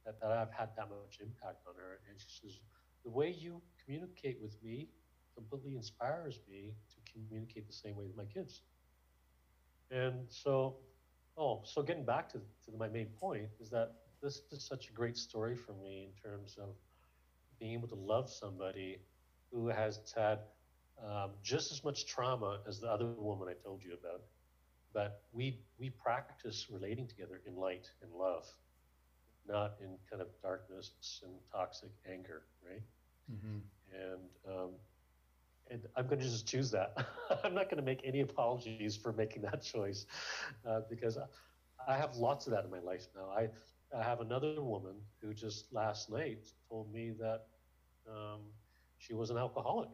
[0.06, 2.00] That, that I've had that much impact on her.
[2.08, 2.58] And she says,
[3.04, 4.88] the way you communicate with me
[5.34, 8.62] completely inspires me to communicate the same way with my kids.
[9.90, 10.76] And so,
[11.36, 14.92] oh, so getting back to, to my main point is that this is such a
[14.92, 16.68] great story for me in terms of
[17.58, 18.98] being able to love somebody
[19.50, 20.40] who has had
[21.04, 24.22] um, just as much trauma as the other woman I told you about.
[24.92, 28.44] But we, we practice relating together in light and love,
[29.48, 30.92] not in kind of darkness
[31.24, 32.82] and toxic anger, right?
[33.32, 33.58] Mm-hmm.
[33.92, 34.70] And, um,
[35.70, 36.96] and I'm going to just choose that.
[37.44, 40.06] I'm not going to make any apologies for making that choice
[40.66, 41.18] uh, because
[41.86, 43.28] I have lots of that in my life now.
[43.30, 43.48] I,
[43.96, 47.46] I have another woman who just last night told me that
[48.08, 48.40] um,
[48.98, 49.90] she was an alcoholic.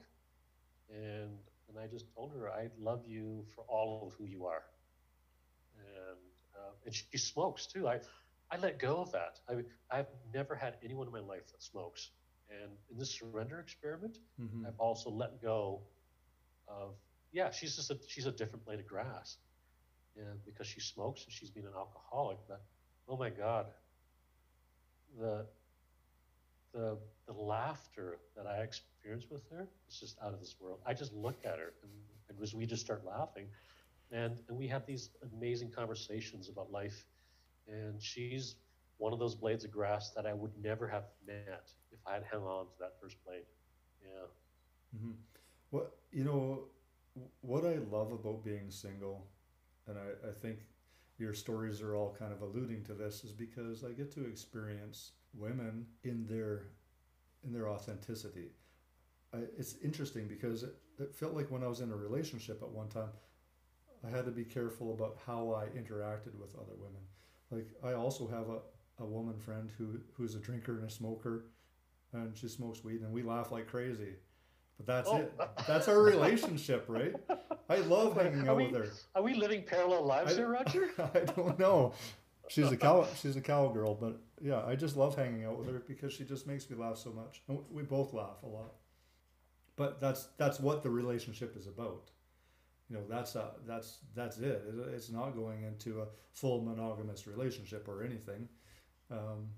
[0.90, 4.62] And, and I just told her, I love you for all of who you are.
[5.78, 6.18] And,
[6.54, 7.88] uh, and she, she, smokes too.
[7.88, 8.00] I,
[8.50, 9.40] I let go of that.
[9.48, 12.11] I, I've never had anyone in my life that smokes.
[12.50, 14.66] And in this surrender experiment, mm-hmm.
[14.66, 15.80] I've also let go
[16.68, 16.94] of,
[17.32, 19.37] yeah, she's just a, she's a different blade of grass.
[20.16, 22.62] And because she smokes and she's been an alcoholic, but
[23.09, 23.66] oh my God,
[25.20, 25.46] the,
[26.72, 30.78] the, the laughter that I experienced with her is just out of this world.
[30.87, 31.92] I just look at her and,
[32.28, 33.46] and as we just start laughing,
[34.12, 37.04] and, and we have these amazing conversations about life.
[37.68, 38.57] And she's
[38.98, 42.24] one of those blades of grass that I would never have met if I had
[42.31, 43.44] hung on to that first blade.
[44.02, 44.26] Yeah.
[44.96, 45.12] Mm-hmm.
[45.70, 46.64] What you know,
[47.40, 49.26] what I love about being single,
[49.87, 50.61] and I, I think
[51.18, 55.12] your stories are all kind of alluding to this, is because I get to experience
[55.35, 56.68] women in their
[57.44, 58.50] in their authenticity.
[59.35, 62.68] I, it's interesting because it, it felt like when I was in a relationship at
[62.68, 63.11] one time,
[64.07, 67.02] I had to be careful about how I interacted with other women.
[67.50, 68.59] Like I also have a,
[69.02, 71.46] a woman friend who who's a drinker and a smoker,
[72.12, 74.14] and she smokes weed, and we laugh like crazy.
[74.76, 75.16] But that's oh.
[75.16, 75.32] it.
[75.66, 77.14] That's our relationship, right?
[77.68, 78.92] I love hanging out we, with her.
[79.14, 80.90] Are we living parallel lives I, here, Roger?
[81.14, 81.94] I don't know.
[82.48, 83.06] She's a cow.
[83.20, 86.46] she's a cowgirl, but yeah, I just love hanging out with her because she just
[86.46, 87.42] makes me laugh so much.
[87.48, 88.74] And we both laugh a lot.
[89.74, 92.11] But that's that's what the relationship is about.
[92.88, 94.62] You know, that's a, that's that's it.
[94.94, 98.49] It's not going into a full monogamous relationship or anything.
[99.11, 99.49] Um,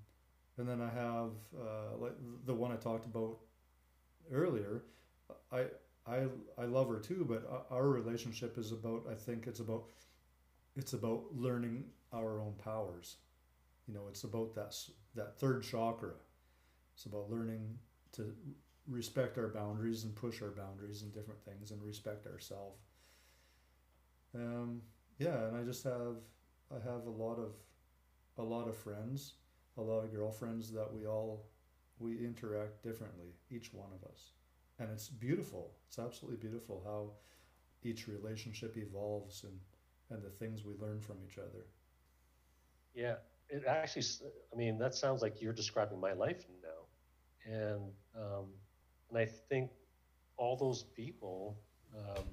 [0.58, 2.14] and then I have uh, like
[2.46, 3.38] the one I talked about
[4.32, 4.84] earlier.
[5.52, 5.66] I
[6.06, 6.26] I
[6.58, 9.04] I love her too, but our relationship is about.
[9.10, 9.84] I think it's about
[10.76, 13.16] it's about learning our own powers.
[13.88, 14.76] You know, it's about that
[15.16, 16.14] that third chakra.
[16.94, 17.78] It's about learning
[18.12, 18.34] to
[18.88, 22.87] respect our boundaries and push our boundaries and different things and respect ourselves.
[24.34, 24.82] Um,
[25.18, 26.16] yeah, and I just have
[26.70, 27.52] I have a lot of
[28.36, 29.34] a lot of friends,
[29.76, 31.46] a lot of girlfriends that we all
[31.98, 34.32] we interact differently, each one of us.
[34.78, 35.72] And it's beautiful.
[35.88, 37.10] It's absolutely beautiful how
[37.82, 39.58] each relationship evolves and,
[40.10, 41.66] and the things we learn from each other.
[42.94, 43.16] Yeah,
[43.48, 44.04] it actually,
[44.52, 47.52] I mean, that sounds like you're describing my life now.
[47.52, 47.82] And,
[48.16, 48.46] um,
[49.10, 49.70] and I think
[50.36, 51.58] all those people
[51.96, 52.24] um,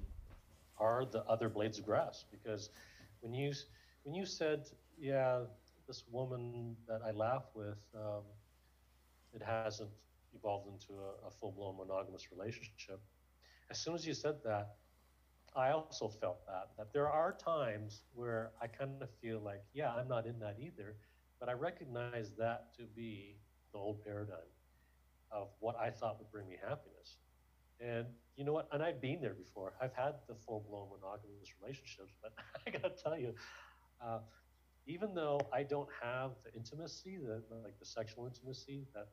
[0.78, 2.70] are the other blades of grass because
[3.20, 3.52] when you,
[4.04, 5.40] when you said, yeah,
[5.86, 8.22] this woman that I laugh with, um,
[9.32, 9.90] it hasn't
[10.34, 13.00] evolved into a, a full blown monogamous relationship.
[13.70, 14.76] As soon as you said that,
[15.54, 19.92] I also felt that that there are times where I kind of feel like, yeah,
[19.92, 20.96] I'm not in that either,
[21.40, 23.38] but I recognize that to be
[23.72, 24.50] the old paradigm
[25.30, 27.16] of what I thought would bring me happiness.
[27.80, 28.68] And you know what?
[28.72, 29.74] And I've been there before.
[29.80, 32.32] I've had the full blown monogamous relationships, but
[32.66, 33.34] I gotta tell you,
[34.04, 34.20] uh,
[34.86, 39.08] even though I don't have the intimacy, the like the sexual intimacy that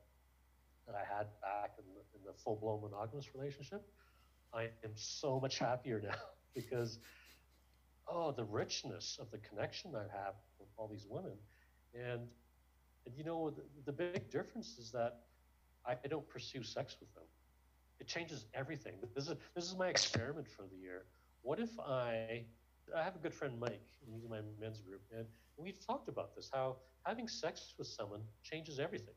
[0.86, 3.82] that I had back in the, in the full blown monogamous relationship,
[4.52, 6.18] I am so much happier now
[6.54, 6.98] because
[8.08, 11.36] oh, the richness of the connection I have with all these women,
[11.94, 12.20] and
[13.06, 15.20] and you know the, the big difference is that
[15.86, 17.24] I, I don't pursue sex with them.
[18.04, 18.96] It changes everything.
[19.14, 21.06] This is this is my experiment for the year.
[21.42, 22.44] What if I
[22.94, 26.08] I have a good friend Mike, and he's in my men's group, and we've talked
[26.08, 29.14] about this how having sex with someone changes everything.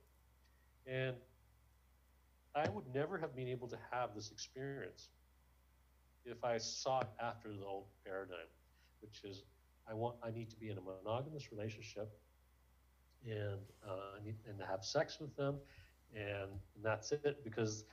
[0.86, 1.15] And
[2.56, 5.10] I would never have been able to have this experience
[6.26, 8.50] if I sought after the old paradigm,
[9.02, 9.43] which is
[9.89, 12.10] I want I need to be in a monogamous relationship
[13.26, 15.58] and uh, and have sex with them,
[16.15, 17.43] and, and that's it.
[17.43, 17.84] Because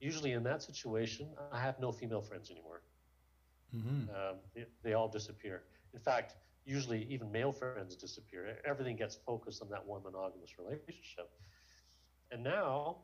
[0.00, 2.82] usually in that situation, I have no female friends anymore.
[3.74, 4.10] Mm-hmm.
[4.10, 5.62] Um, they, they all disappear.
[5.94, 6.34] In fact,
[6.64, 8.58] usually even male friends disappear.
[8.64, 11.30] Everything gets focused on that one monogamous relationship.
[12.30, 12.98] And now,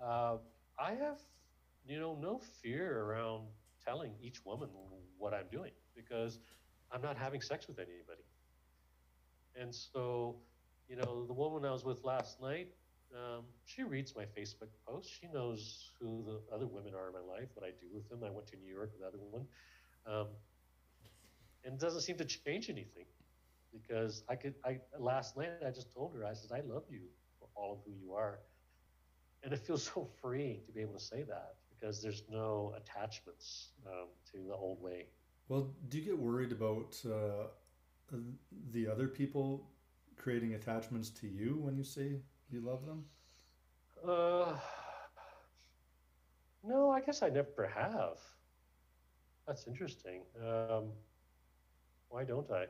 [0.00, 0.36] uh,
[0.78, 1.18] I have,
[1.86, 3.46] you know, no fear around
[3.84, 4.68] telling each woman
[5.18, 6.38] what I'm doing because
[6.92, 8.22] I'm not having sex with anybody.
[9.60, 10.36] And so,
[10.88, 12.68] you know, the woman I was with last night,
[13.14, 15.12] um, she reads my Facebook posts.
[15.20, 18.20] She knows who the other women are in my life, what I do with them.
[18.24, 19.46] I went to New York with the other one.
[20.06, 20.26] Um,
[21.64, 23.06] and it doesn't seem to change anything
[23.72, 27.00] because I could, I, last night I just told her, I said, I love you
[27.38, 28.40] for all of who you are.
[29.42, 33.70] And it feels so freeing to be able to say that because there's no attachments
[33.86, 35.06] um, to the old way.
[35.48, 37.48] Well, do you get worried about uh,
[38.70, 39.68] the other people
[40.16, 42.20] creating attachments to you when you say
[42.50, 43.04] you love them?
[44.06, 44.56] Uh,
[46.62, 48.18] no, I guess I never have.
[49.46, 50.22] That's interesting.
[50.40, 50.92] Um,
[52.08, 52.64] why don't I?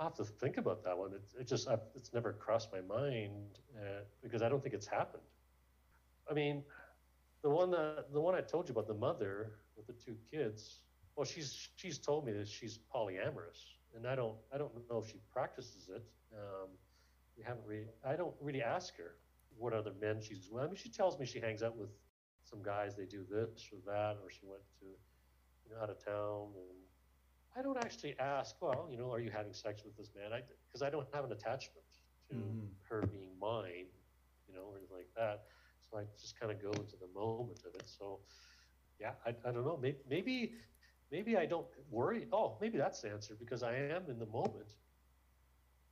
[0.00, 1.12] I have to think about that one.
[1.12, 4.86] It, it just I've, it's never crossed my mind uh, because I don't think it's
[4.86, 5.22] happened.
[6.28, 6.62] I mean,
[7.42, 10.80] the one that the one I told you about the mother with the two kids.
[11.16, 13.60] Well, she's she's told me that she's polyamorous,
[13.94, 16.04] and I don't I don't know if she practices it.
[16.32, 16.70] Um,
[17.36, 19.16] we haven't really I don't really ask her
[19.56, 20.64] what other men she's with.
[20.64, 21.90] I mean, she tells me she hangs out with
[22.42, 22.96] some guys.
[22.96, 26.84] They do this or that, or she went to you know out of town and
[27.56, 30.32] I don't actually ask, well, you know, are you having sex with this man?
[30.32, 31.86] I because I, I, don't have an attachment
[32.28, 32.66] to mm-hmm.
[32.88, 33.86] her being mine,
[34.48, 35.44] you know, or anything like that.
[35.90, 37.84] So I just kind of go into the moment of it.
[37.86, 38.20] So,
[39.00, 39.78] yeah, I, I don't know.
[39.80, 40.52] Maybe, maybe,
[41.12, 42.26] maybe I don't worry.
[42.32, 44.74] Oh, maybe that's the answer because I am in the moment.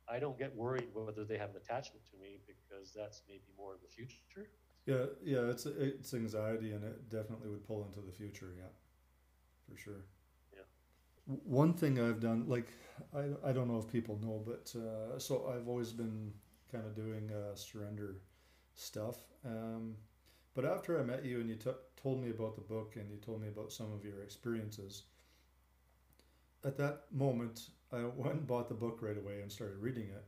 [0.09, 3.73] I don't get worried whether they have an attachment to me because that's maybe more
[3.73, 4.49] in the future.
[4.85, 8.53] Yeah, yeah, it's it's anxiety, and it definitely would pull into the future.
[8.57, 8.69] Yeah,
[9.69, 10.05] for sure
[10.51, 10.63] Yeah.
[11.45, 12.67] one thing I've done, like
[13.15, 16.33] I, I don't know if people know, but uh, so I've always been
[16.71, 18.17] kind of doing uh, surrender
[18.75, 19.17] stuff.
[19.45, 19.95] Um,
[20.55, 23.17] but after I met you and you t- told me about the book and you
[23.17, 25.03] told me about some of your experiences,
[26.65, 30.23] at that moment I went and bought the book right away and started reading it.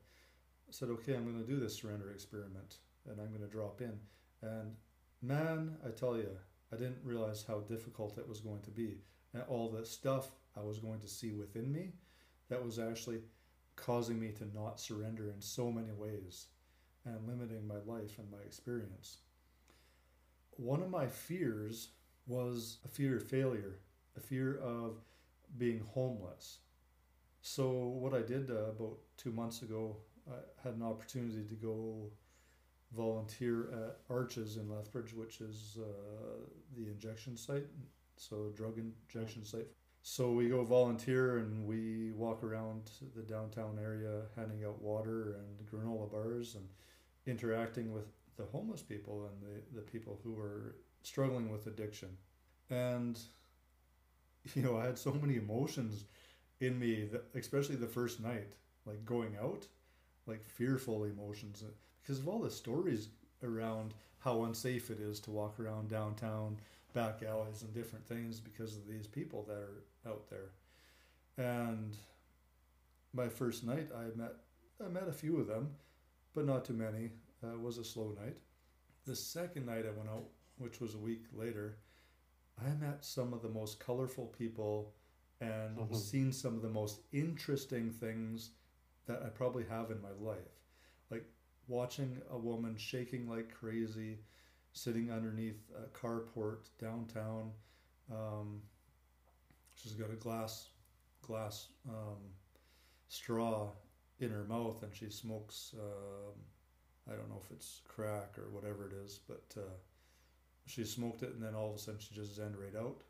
[0.67, 2.77] I said, okay, I'm going to do this surrender experiment
[3.09, 3.99] and I'm going to drop in.
[4.41, 4.75] And
[5.21, 6.29] man, I tell you,
[6.71, 8.97] I didn't realize how difficult it was going to be.
[9.33, 11.93] And all the stuff I was going to see within me
[12.49, 13.19] that was actually
[13.75, 16.47] causing me to not surrender in so many ways
[17.05, 19.17] and limiting my life and my experience.
[20.51, 21.89] One of my fears
[22.27, 23.79] was a fear of failure,
[24.17, 25.01] a fear of
[25.57, 26.59] being homeless.
[27.41, 32.09] So, what I did uh, about two months ago, I had an opportunity to go
[32.91, 35.85] volunteer at Arches in Lethbridge, which is uh,
[36.75, 37.67] the injection site,
[38.17, 39.67] so drug injection site
[40.07, 45.67] so we go volunteer and we walk around the downtown area handing out water and
[45.67, 46.67] granola bars and
[47.25, 48.05] interacting with
[48.37, 52.09] the homeless people and the, the people who are struggling with addiction.
[52.69, 53.19] And,
[54.55, 56.05] you know, I had so many emotions
[56.59, 58.53] in me, that, especially the first night,
[58.85, 59.65] like going out,
[60.27, 61.63] like fearful emotions
[62.01, 63.09] because of all the stories
[63.43, 66.57] around how unsafe it is to walk around downtown
[66.93, 70.51] back alleys and different things because of these people that are out there.
[71.37, 71.97] And
[73.13, 74.35] my first night, I met
[74.83, 75.69] I met a few of them,
[76.33, 77.11] but not too many.
[77.43, 78.37] Uh, it was a slow night.
[79.05, 80.25] The second night I went out,
[80.57, 81.77] which was a week later,
[82.63, 84.93] I met some of the most colorful people
[85.41, 85.95] and Mhm.
[85.95, 88.51] seen some of the most interesting things
[89.05, 90.61] that I probably have in my life.
[91.09, 91.25] Like
[91.67, 94.19] watching a woman shaking like crazy,
[94.73, 97.53] sitting underneath a carport downtown.
[98.11, 98.61] Um,
[99.75, 100.69] she's got a glass
[101.21, 102.17] glass um,
[103.07, 103.71] straw
[104.19, 105.73] in her mouth, and she smokes.
[105.77, 106.33] Um,
[107.11, 109.61] I don't know if it's crack or whatever it is, but uh,
[110.65, 113.03] she smoked it, and then all of a sudden she just zened right out,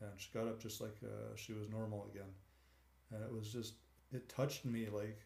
[0.00, 2.30] and she got up just like uh, she was normal again,
[3.12, 3.74] and it was just
[4.12, 5.20] it touched me like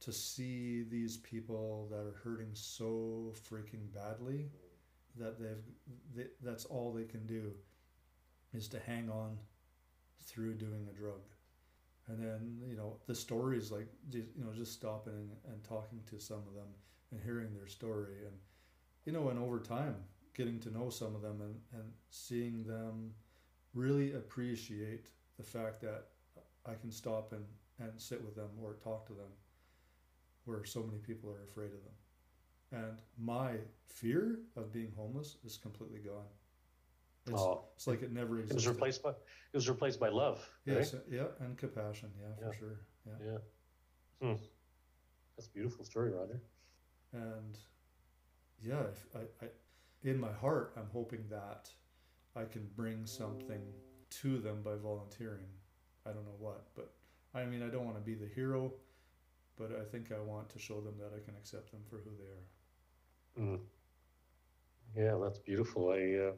[0.00, 4.50] to see these people that are hurting so freaking badly
[5.16, 5.64] that they've
[6.14, 7.52] they, that's all they can do
[8.52, 9.38] is to hang on
[10.20, 11.20] through doing a drug.
[12.08, 16.18] And then you know the stories like you know just stopping and, and talking to
[16.18, 16.68] some of them
[17.12, 18.18] and hearing their story.
[18.26, 18.36] And
[19.06, 19.96] you know and over time
[20.34, 23.12] getting to know some of them and, and seeing them
[23.72, 25.06] really appreciate
[25.36, 26.06] the fact that
[26.66, 27.44] I can stop and,
[27.80, 29.30] and sit with them or talk to them
[30.44, 31.94] where so many people are afraid of them.
[32.72, 33.52] And my
[33.86, 36.26] fear of being homeless is completely gone.
[37.26, 38.52] It's, oh, it's like it never existed.
[38.52, 40.46] it was replaced by it was replaced by love.
[40.66, 41.02] Yes, Right?
[41.10, 42.46] yeah, and compassion, yeah, Yeah.
[42.50, 42.80] for sure.
[43.06, 43.32] Yeah.
[43.32, 43.38] Yeah.
[44.28, 44.42] Hmm.
[45.36, 46.42] That's a beautiful story, Roger.
[47.12, 47.56] And
[48.62, 48.82] yeah,
[49.14, 49.48] I, I,
[50.04, 51.68] in my heart, I'm hoping that
[52.36, 53.62] I can bring something
[54.10, 55.46] to them by volunteering.
[56.06, 56.92] I don't know what, but
[57.34, 58.72] I mean, I don't want to be the hero,
[59.58, 62.10] but I think I want to show them that I can accept them for who
[62.18, 63.54] they are.
[63.54, 63.60] Mm.
[64.96, 65.90] Yeah, that's beautiful.
[65.90, 66.32] I uh,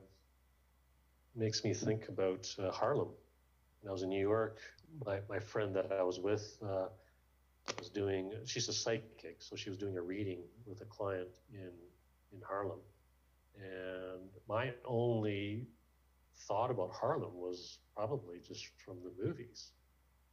[1.34, 3.08] makes me think about uh, Harlem.
[3.80, 4.58] When I was in New York,
[5.04, 6.86] my, my friend that I was with uh,
[7.78, 8.32] was doing.
[8.46, 11.70] She's a psychic, so she was doing a reading with a client in
[12.32, 12.78] in Harlem,
[13.56, 15.66] and my only
[16.46, 19.72] thought about Harlem was probably just from the movies.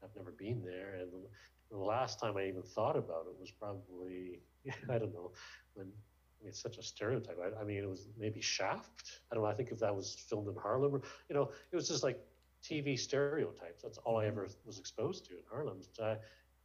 [0.04, 1.28] I've never been there, and the,
[1.72, 4.40] the last time I even thought about it was probably
[4.90, 5.32] I don't know
[5.74, 7.38] when I mean, it's such a stereotype.
[7.42, 9.22] I, I mean, it was maybe Shaft.
[9.32, 9.50] I don't know.
[9.50, 12.20] I think if that was filmed in Harlem, or, you know, it was just like
[12.62, 13.82] TV stereotypes.
[13.82, 14.40] That's all I mm-hmm.
[14.40, 15.80] ever was exposed to in Harlem.
[15.94, 16.18] So,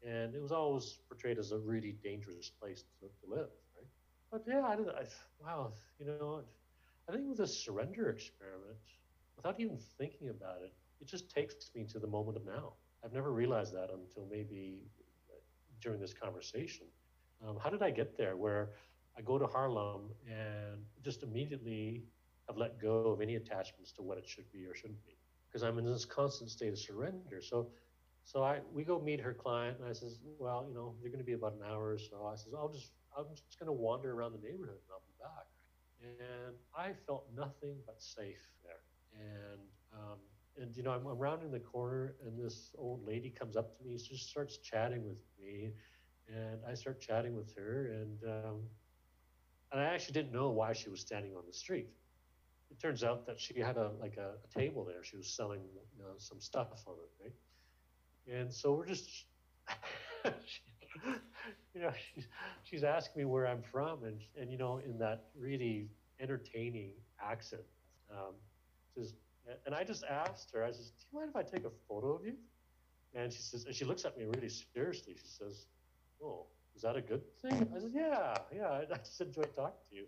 [0.05, 3.51] and it was always portrayed as a really dangerous place to, to live?
[4.31, 5.05] But yeah, I, did, I
[5.43, 6.43] wow, you know,
[7.09, 8.77] I think with a surrender experiment,
[9.37, 12.75] without even thinking about it, it just takes me to the moment of now.
[13.05, 14.83] I've never realized that until maybe
[15.81, 16.87] during this conversation.
[17.47, 18.37] Um, how did I get there?
[18.37, 18.71] Where
[19.17, 22.05] I go to Harlem and just immediately
[22.49, 25.17] have let go of any attachments to what it should be or shouldn't be
[25.49, 27.41] because I'm in this constant state of surrender.
[27.41, 27.69] So,
[28.25, 31.21] so I we go meet her client and I says, well, you know, you're going
[31.21, 32.31] to be about an hour or so.
[32.31, 35.19] I says, I'll just I'm just going to wander around the neighborhood and I'll be
[35.21, 35.49] back.
[36.03, 38.83] And I felt nothing but safe there.
[39.13, 39.61] And
[39.93, 40.19] um,
[40.57, 43.85] and you know, I'm, I'm rounding the corner and this old lady comes up to
[43.85, 45.73] me, She just starts chatting with me,
[46.29, 48.23] and I start chatting with her and.
[48.25, 48.63] Um,
[49.73, 51.89] and I actually didn't know why she was standing on the street.
[52.71, 55.03] It turns out that she had a like a, a table there.
[55.05, 58.41] She was selling you know, some stuff on it, right?
[58.41, 59.27] And so we're just,
[61.79, 62.27] you know, she's,
[62.65, 65.89] she's asking me where I'm from, and and you know, in that really
[66.21, 67.63] entertaining accent,
[68.11, 68.35] um,
[68.95, 69.15] says,
[69.65, 72.15] and I just asked her, I says, "Do you mind if I take a photo
[72.15, 72.35] of you?"
[73.15, 75.15] And she says, and she looks at me really seriously.
[75.19, 75.67] She says,
[76.23, 76.47] "Oh."
[76.79, 77.69] is that a good thing?
[77.75, 80.05] I said, yeah, yeah, I, I just enjoy talking to you.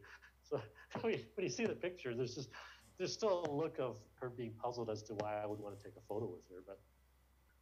[0.48, 0.60] So
[1.00, 2.50] when you see the picture, there's just
[2.96, 5.82] there's still a look of her being puzzled as to why I would want to
[5.82, 6.62] take a photo with her.
[6.64, 6.78] But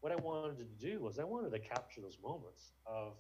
[0.00, 3.14] what I wanted to do was I wanted to capture those moments of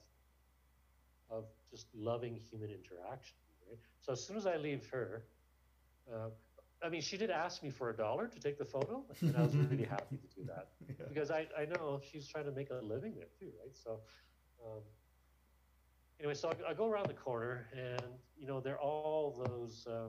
[1.30, 3.36] of just loving human interaction.
[3.68, 3.78] Right?
[4.00, 5.24] So as soon as I leave her,
[6.12, 6.30] uh,
[6.82, 9.42] I mean, she did ask me for a dollar to take the photo, and I
[9.42, 10.68] was really happy to do that
[10.98, 11.06] Yeah.
[11.08, 13.74] because I, I know she's trying to make a living there too, right?
[13.76, 14.00] So,
[14.64, 14.82] um,
[16.20, 18.02] anyway, so I, I go around the corner, and
[18.36, 20.02] you know, they're all those um,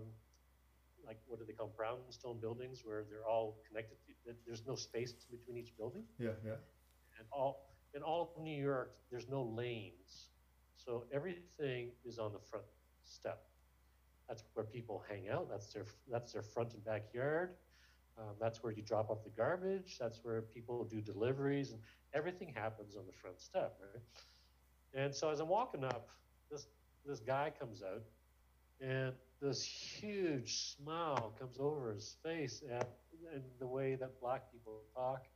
[0.97, 3.97] like what do they call brownstone buildings where they're all connected.
[4.25, 6.55] To, there's no space between each building, Yeah, yeah.
[7.17, 10.29] and all in all of New York, there's no lanes,
[10.89, 12.65] so everything is on the front
[13.03, 13.43] step.
[14.27, 15.47] That's where people hang out.
[15.47, 17.51] That's their that's their front and backyard.
[18.17, 19.97] Um, that's where you drop off the garbage.
[19.99, 21.79] That's where people do deliveries, and
[22.15, 24.01] everything happens on the front step, right?
[24.95, 26.09] And so as I'm walking up,
[26.49, 26.65] this
[27.05, 28.01] this guy comes out,
[28.81, 32.83] and this huge smile comes over his face, and,
[33.31, 35.27] and the way that black people talk,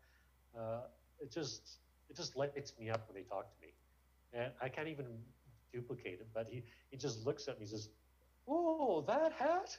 [0.60, 0.82] uh,
[1.20, 1.78] it just
[2.10, 3.74] it just lights me up when they talk to me,
[4.34, 5.06] and I can't even
[5.74, 6.28] duplicate.
[6.34, 7.90] But he he just looks at me, and says,
[8.48, 9.78] "Oh, that hat."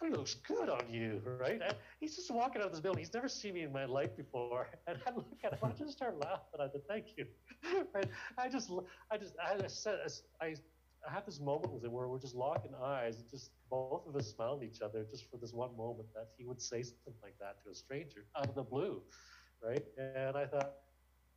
[0.00, 1.60] that looks good on you, right?
[1.62, 3.00] And he's just walking out of this building.
[3.00, 4.68] He's never seen me in my life before.
[4.86, 6.60] And I look at him, I just start laughing.
[6.60, 7.26] I said, thank you.
[7.94, 8.08] Right?
[8.38, 8.70] I just,
[9.10, 9.98] I just, I said,
[10.40, 10.54] I,
[11.08, 14.16] I had this moment with him where we're just locking eyes and just both of
[14.16, 17.14] us smiled at each other just for this one moment that he would say something
[17.22, 19.02] like that to a stranger out of the blue,
[19.62, 19.84] right?
[19.98, 20.72] And I thought,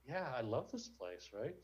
[0.08, 1.56] yeah, I love this place, right?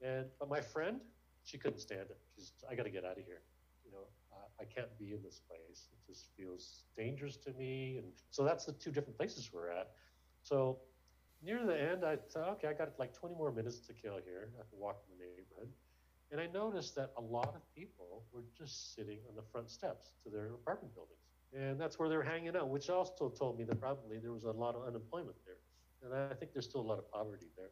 [0.00, 1.00] And but my friend,
[1.44, 2.18] she couldn't stand it.
[2.34, 3.42] She's, I got to get out of here.
[3.84, 5.88] You know, uh, I can't be in this place.
[5.92, 7.98] It just feels dangerous to me.
[7.98, 9.90] And so that's the two different places we're at.
[10.42, 10.78] So
[11.42, 14.50] near the end, I thought, okay, I got like 20 more minutes to kill here.
[14.58, 15.68] I can walk in the neighborhood.
[16.30, 20.12] And I noticed that a lot of people were just sitting on the front steps
[20.24, 21.18] to their apartment buildings.
[21.52, 24.50] And that's where they're hanging out, which also told me that probably there was a
[24.50, 25.60] lot of unemployment there.
[26.02, 27.70] And I think there's still a lot of poverty there.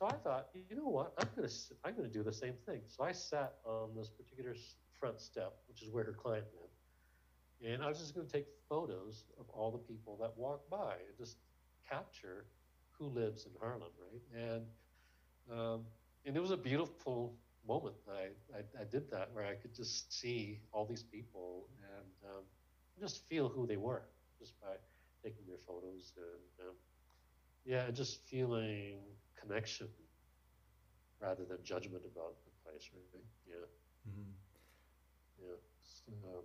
[0.00, 1.12] So I thought, you know what?
[1.18, 2.80] I'm going to I'm to do the same thing.
[2.86, 4.54] So I sat on this particular
[4.98, 8.46] front step, which is where her client lived, and I was just going to take
[8.66, 11.36] photos of all the people that walk by and just
[11.88, 12.46] capture
[12.92, 14.42] who lives in Harlem, right?
[14.42, 14.62] And
[15.52, 15.82] um,
[16.24, 17.34] and it was a beautiful
[17.68, 17.96] moment.
[18.10, 22.44] I, I, I did that where I could just see all these people and um,
[22.98, 24.04] just feel who they were
[24.38, 24.76] just by
[25.22, 26.74] taking their photos and um,
[27.66, 29.00] yeah, just feeling
[29.40, 29.88] connection
[31.20, 33.22] rather than judgment about the place, right?
[33.46, 33.66] Yeah.
[34.08, 34.30] Mm-hmm.
[35.42, 35.56] Yeah.
[36.34, 36.42] Um,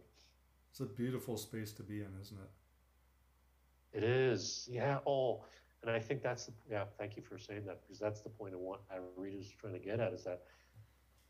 [0.69, 3.97] it's a beautiful space to be in, isn't it?
[3.97, 4.67] It is.
[4.69, 4.99] Yeah.
[5.07, 5.45] Oh,
[5.81, 6.83] and I think that's the, yeah.
[6.97, 9.73] Thank you for saying that because that's the point of what our readers are trying
[9.73, 10.41] to get at is that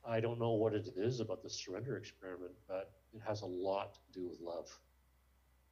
[0.08, 3.96] I don't know what it is about the surrender experiment, but it has a lot
[3.96, 4.68] to do with love.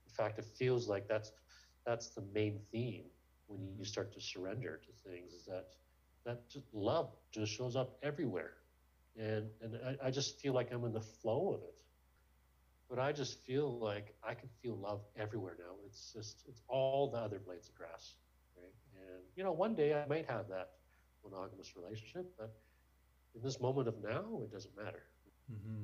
[0.08, 1.32] In fact, it feels like that's
[1.86, 3.06] that's the main theme
[3.48, 5.34] when you start to surrender to things.
[5.34, 5.68] Is that
[6.26, 8.54] that just, love just shows up everywhere,
[9.18, 11.76] and and I, I just feel like I'm in the flow of it.
[12.90, 15.74] But I just feel like I can feel love everywhere now.
[15.86, 18.16] It's just it's all the other blades of grass,
[18.56, 18.74] right?
[18.96, 20.72] And you know, one day I might have that
[21.24, 22.54] monogamous relationship, but
[23.36, 25.04] in this moment of now, it doesn't matter.
[25.52, 25.84] Mm-hmm.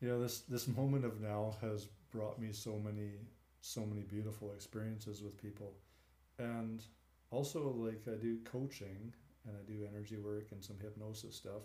[0.00, 3.12] Yeah, this this moment of now has brought me so many
[3.60, 5.74] so many beautiful experiences with people,
[6.38, 6.82] and
[7.30, 9.14] also like I do coaching
[9.46, 11.62] and I do energy work and some hypnosis stuff.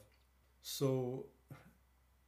[0.62, 1.26] So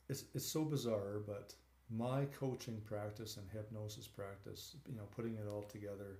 [0.09, 1.53] it's it's so bizarre, but
[1.89, 6.19] my coaching practice and hypnosis practice, you know, putting it all together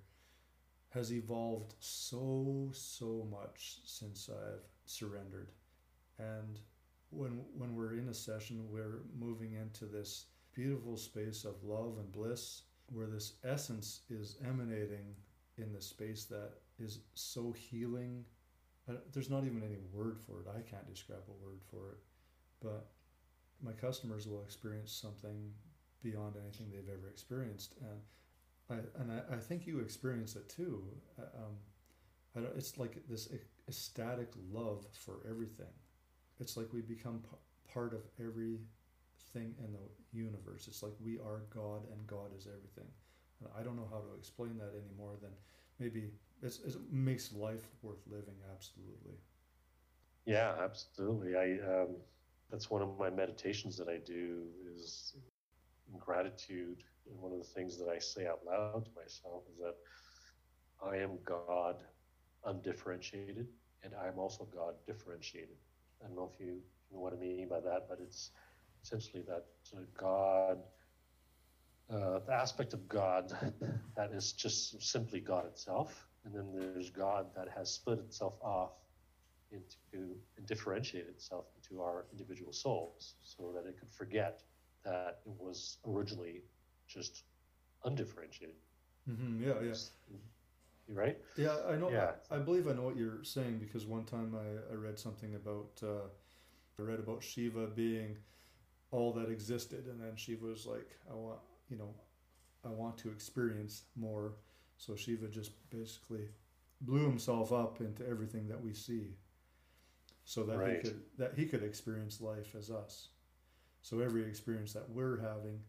[0.90, 5.52] has evolved so so much since I've surrendered.
[6.18, 6.60] And
[7.10, 12.10] when when we're in a session, we're moving into this beautiful space of love and
[12.10, 15.14] bliss where this essence is emanating
[15.58, 18.24] in the space that is so healing
[19.12, 20.46] there's not even any word for it.
[20.48, 21.98] I can't describe a word for it,
[22.62, 22.86] but
[23.62, 25.52] my customers will experience something
[26.02, 28.00] beyond anything they've ever experienced, and
[28.70, 30.84] I and I, I think you experience it too.
[31.18, 31.56] Uh, um,
[32.36, 33.28] I don't, it's like this
[33.68, 35.72] ecstatic love for everything.
[36.40, 38.62] It's like we become p- part of everything
[39.34, 40.68] in the universe.
[40.68, 42.90] It's like we are God, and God is everything.
[43.40, 45.30] And I don't know how to explain that any more than
[45.78, 46.10] maybe
[46.42, 48.34] it's, it makes life worth living.
[48.54, 49.18] Absolutely.
[50.26, 51.36] Yeah, absolutely.
[51.36, 51.96] I um,
[52.50, 54.42] that's one of my meditations that I do
[54.74, 55.14] is
[55.98, 56.82] gratitude.
[57.08, 59.76] And one of the things that I say out loud to myself is that
[60.84, 61.76] I am God
[62.44, 63.48] undifferentiated,
[63.82, 65.56] and I'm also God differentiated.
[66.02, 66.60] I don't know if you
[66.92, 68.30] know what I mean by that, but it's
[68.82, 70.58] essentially that uh, God,
[71.90, 73.32] uh, the aspect of God
[73.96, 78.72] that is just simply God itself, and then there's God that has split itself off
[79.50, 84.42] into and differentiated itself into our individual souls so that it could forget
[84.84, 86.42] that it was originally
[86.86, 87.24] just
[87.84, 88.56] undifferentiated.
[89.08, 89.74] Mm-hmm, yeah, yeah.
[90.88, 91.18] You right?
[91.36, 91.90] Yeah, I know.
[91.90, 92.12] Yeah.
[92.30, 95.34] I, I, believe I know what you're saying because one time I, I read something
[95.34, 96.08] about uh,
[96.78, 98.16] I read about Shiva being
[98.90, 101.90] all that existed, and then Shiva was like, I want, you know,
[102.64, 104.32] I want to experience more
[104.78, 106.28] so Shiva just basically
[106.80, 109.16] blew himself up into everything that we see,
[110.24, 110.76] so that right.
[110.76, 113.08] he could that he could experience life as us.
[113.82, 115.60] So every experience that we're having,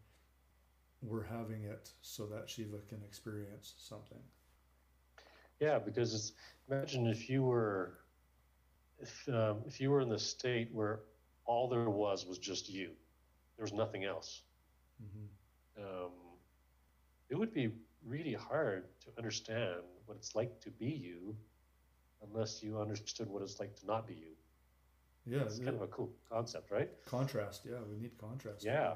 [1.02, 4.18] we're having it so that Shiva can experience something.
[5.60, 6.32] Yeah, because it's,
[6.68, 7.98] imagine if you were
[9.00, 11.00] if um, if you were in the state where
[11.46, 12.90] all there was was just you,
[13.56, 14.42] there was nothing else.
[15.02, 15.82] Mm-hmm.
[15.82, 16.12] Um,
[17.28, 17.70] it would be
[18.04, 21.36] really hard to understand what it's like to be you
[22.22, 24.32] unless you understood what it's like to not be you.
[25.26, 26.90] Yeah, it's kind of a cool concept, right?
[27.04, 28.64] Contrast, yeah, we need contrast.
[28.64, 28.94] Yeah,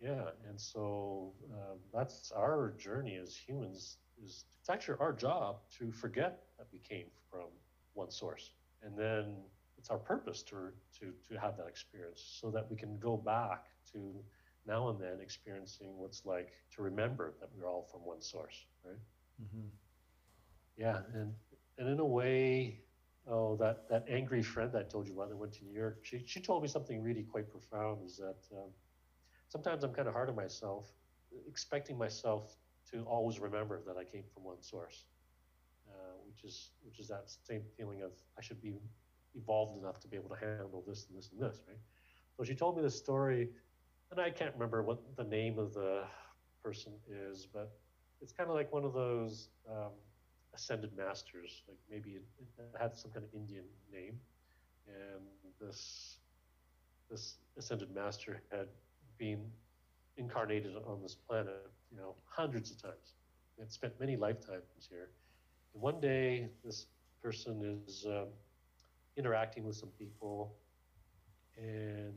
[0.00, 3.98] Yeah, and so um, that's our journey as humans.
[4.22, 7.48] Is it's actually our job to forget that we came from
[7.94, 8.52] one source,
[8.82, 9.36] and then
[9.76, 13.66] it's our purpose to to to have that experience, so that we can go back
[13.92, 14.22] to
[14.66, 19.00] now and then experiencing what's like to remember that we're all from one source, right?
[19.40, 19.68] Mm-hmm.
[20.76, 21.34] Yeah, and
[21.78, 22.80] and in a way,
[23.28, 26.22] oh, that that angry friend I told you about that went to New York, she
[26.26, 28.02] she told me something really quite profound.
[28.04, 28.70] Is that um,
[29.48, 30.92] sometimes I'm kind of hard on myself,
[31.46, 32.56] expecting myself
[32.90, 35.06] to always remember that I came from one source,
[35.88, 38.74] uh, which is which is that same feeling of I should be
[39.34, 41.78] evolved enough to be able to handle this and this and this, right?
[42.36, 43.48] So she told me this story,
[44.16, 46.04] and I can't remember what the name of the
[46.62, 47.72] person is, but
[48.20, 49.90] it's kind of like one of those um,
[50.54, 54.18] ascended masters, like maybe it, it had some kind of Indian name,
[54.86, 55.24] and
[55.60, 56.18] this
[57.10, 58.68] this ascended master had
[59.18, 59.40] been
[60.16, 63.14] incarnated on this planet, you know, hundreds of times.
[63.58, 65.10] Had spent many lifetimes here.
[65.74, 66.86] And one day, this
[67.22, 68.28] person is um,
[69.16, 70.54] interacting with some people,
[71.56, 72.14] and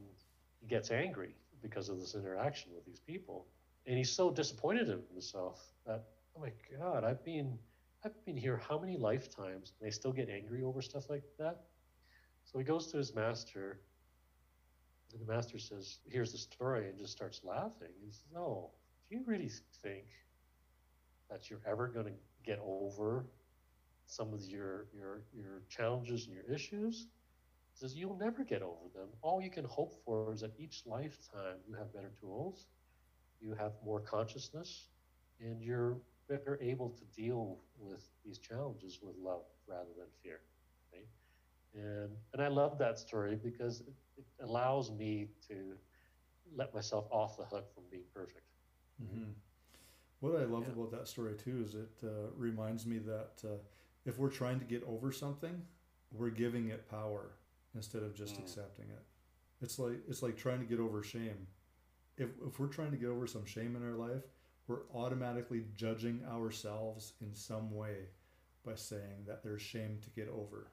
[0.61, 3.47] he gets angry because of this interaction with these people,
[3.85, 6.03] and he's so disappointed in himself that,
[6.35, 7.57] oh my God, I've been
[8.05, 11.61] I've been here how many lifetimes, and I still get angry over stuff like that.
[12.45, 13.79] So he goes to his master
[15.13, 17.89] and the master says, Here's the story, and just starts laughing.
[18.03, 18.71] He says, Oh,
[19.09, 19.51] do you really
[19.81, 20.05] think
[21.29, 22.11] that you're ever going to
[22.45, 23.25] get over
[24.05, 27.07] some of your, your, your challenges and your issues?
[27.77, 29.09] Says, You'll never get over them.
[29.21, 32.65] All you can hope for is that each lifetime you have better tools,
[33.39, 34.87] you have more consciousness,
[35.39, 35.97] and you're
[36.27, 40.39] better able to deal with these challenges with love rather than fear.
[40.91, 41.05] Right?
[41.75, 45.75] And, and I love that story because it, it allows me to
[46.55, 48.55] let myself off the hook from being perfect.
[49.03, 49.29] Mm-hmm.
[50.21, 50.73] What I love yeah.
[50.73, 53.57] about that story too is it uh, reminds me that uh,
[54.05, 55.61] if we're trying to get over something,
[56.11, 57.33] we're giving it power
[57.77, 58.39] instead of just mm.
[58.39, 59.03] accepting it.
[59.61, 61.47] It's like it's like trying to get over shame.
[62.17, 64.23] If if we're trying to get over some shame in our life,
[64.67, 68.09] we're automatically judging ourselves in some way
[68.65, 70.71] by saying that there's shame to get over.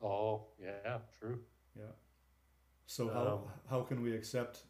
[0.00, 1.40] Oh, yeah, true.
[1.76, 1.92] Yeah.
[2.86, 4.62] So how um, how can we accept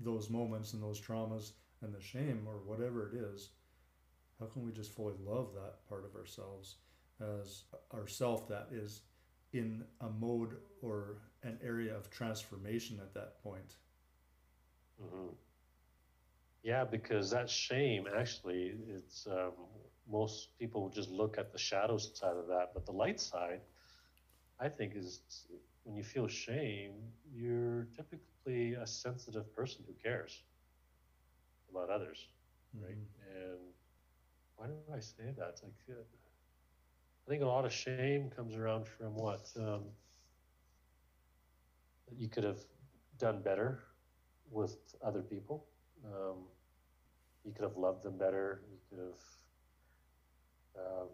[0.00, 1.52] those moments and those traumas
[1.82, 3.50] and the shame or whatever it is?
[4.40, 6.76] How can we just fully love that part of ourselves
[7.20, 7.64] as
[7.94, 9.02] ourself that is
[9.52, 13.76] in a mode or an area of transformation at that point?
[15.02, 15.28] Mm-hmm.
[16.62, 19.52] Yeah, because that shame actually, it's um,
[20.10, 23.60] most people just look at the shadow side of that, but the light side,
[24.58, 25.20] I think, is
[25.84, 26.92] when you feel shame,
[27.34, 30.42] you're typically a sensitive person who cares
[31.70, 32.28] about others,
[32.82, 32.96] right?
[32.96, 33.36] Mm-hmm.
[33.36, 33.58] And
[34.56, 35.48] why do I say that?
[35.50, 36.02] It's like uh,
[37.30, 39.84] think a lot of shame comes around from what um,
[42.18, 42.58] you could have
[43.18, 43.84] done better
[44.50, 45.64] with other people.
[46.04, 46.38] Um,
[47.44, 48.62] you could have loved them better.
[48.72, 51.08] You could have um,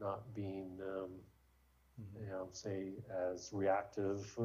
[0.00, 1.10] not been um,
[2.00, 2.24] mm-hmm.
[2.24, 2.94] you know, say
[3.32, 4.36] as reactive,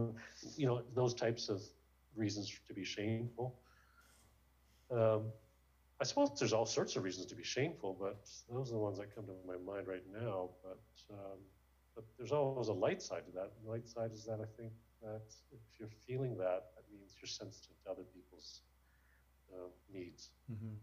[0.57, 1.63] you know, those types of
[2.15, 3.55] reasons to be shameful.
[4.91, 5.23] Um,
[6.01, 8.97] I suppose there's all sorts of reasons to be shameful, but those are the ones
[8.97, 10.49] that come to my mind right now.
[10.63, 10.81] But
[11.13, 11.37] um,
[11.95, 13.51] but there's always a light side to that.
[13.55, 14.73] And the light side is that I think
[15.03, 15.21] that
[15.51, 18.61] if you're feeling that, that means you're sensitive to other people's
[19.53, 20.29] uh, needs.
[20.51, 20.73] Mm-hmm.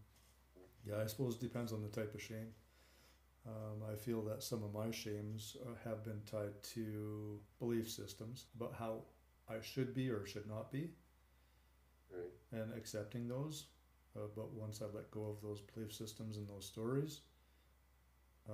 [0.87, 2.49] Yeah, I suppose it depends on the type of shame.
[3.47, 8.47] Um, I feel that some of my shames uh, have been tied to belief systems
[8.55, 9.03] about how
[9.49, 10.91] I should be or should not be,
[12.13, 12.61] right.
[12.61, 13.67] and accepting those.
[14.19, 17.21] Uh, but once I let go of those belief systems and those stories,
[18.49, 18.53] uh,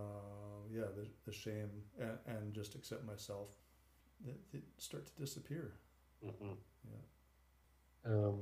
[0.70, 3.48] yeah, the, the shame and, and just accept myself,
[4.24, 5.72] they, they start to disappear.
[6.24, 6.54] Mm-hmm.
[6.90, 8.12] Yeah.
[8.12, 8.34] Um,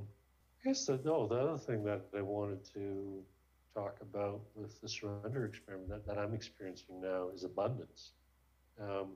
[0.64, 3.22] I guess the, no, the other thing that I wanted to
[3.74, 8.12] talk about with the surrender experiment that, that I'm experiencing now is abundance.
[8.80, 9.12] Um,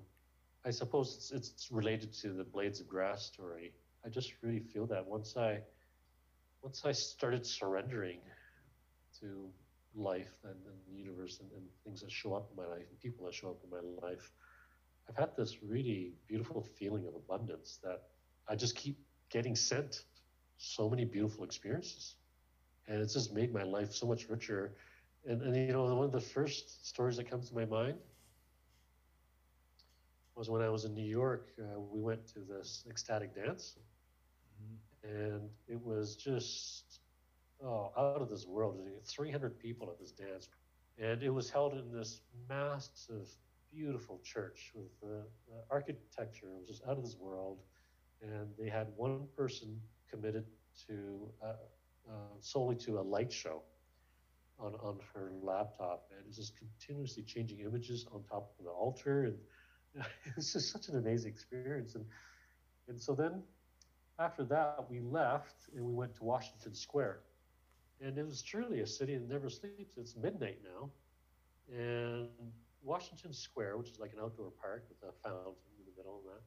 [0.64, 3.72] I suppose it's, it's related to the blades of grass story.
[4.04, 5.60] I just really feel that once I
[6.62, 8.18] once I started surrendering
[9.20, 9.48] to
[9.94, 13.00] life and, and the universe and, and, things that show up in my life and
[13.00, 14.30] people that show up in my life,
[15.08, 18.02] I've had this really beautiful feeling of abundance that
[18.48, 18.98] I just keep
[19.30, 20.04] getting sent
[20.58, 22.16] so many beautiful experiences
[22.88, 24.74] and it's just made my life so much richer.
[25.26, 27.98] And, and you know, one of the first stories that comes to my mind
[30.36, 31.48] was when I was in New York.
[31.58, 33.76] Uh, we went to this ecstatic dance.
[35.08, 37.00] And it was just
[37.64, 38.78] oh, out of this world.
[39.04, 40.48] 300 people at this dance.
[40.98, 43.28] And it was held in this massive,
[43.70, 47.58] beautiful church with the, the architecture was just out of this world.
[48.22, 49.80] And they had one person
[50.10, 50.44] committed
[50.88, 51.52] to uh,
[52.08, 53.62] uh, solely to a light show
[54.58, 56.10] on, on her laptop.
[56.16, 59.24] And it's just continuously changing images on top of the altar.
[59.24, 59.36] And
[60.24, 61.94] it was just such an amazing experience.
[61.94, 62.06] And,
[62.88, 63.42] and so then
[64.18, 67.20] after that, we left and we went to Washington Square.
[68.00, 69.96] And it was truly a city that never sleeps.
[69.96, 70.90] It's midnight now.
[71.74, 72.28] And
[72.82, 76.24] Washington Square, which is like an outdoor park with a fountain in the middle of
[76.24, 76.42] that,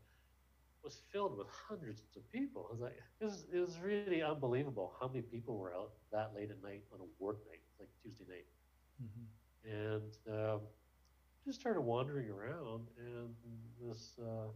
[0.84, 2.68] was filled with hundreds of people.
[2.70, 6.32] I was like, it was, it was really unbelievable how many people were out that
[6.36, 8.46] late at night on a work night, like Tuesday night.
[9.04, 9.70] Mm-hmm.
[9.70, 10.60] And um,
[11.46, 13.34] just started wandering around, and
[13.82, 14.48] this uh,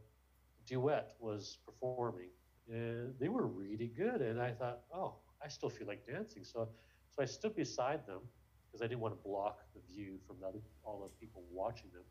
[0.65, 2.29] duet was performing,
[2.71, 4.21] and they were really good.
[4.21, 6.43] And I thought, oh, I still feel like dancing.
[6.43, 6.69] So,
[7.15, 8.21] so I stood beside them
[8.65, 11.89] because I didn't want to block the view from the other, all the people watching
[11.93, 12.03] them.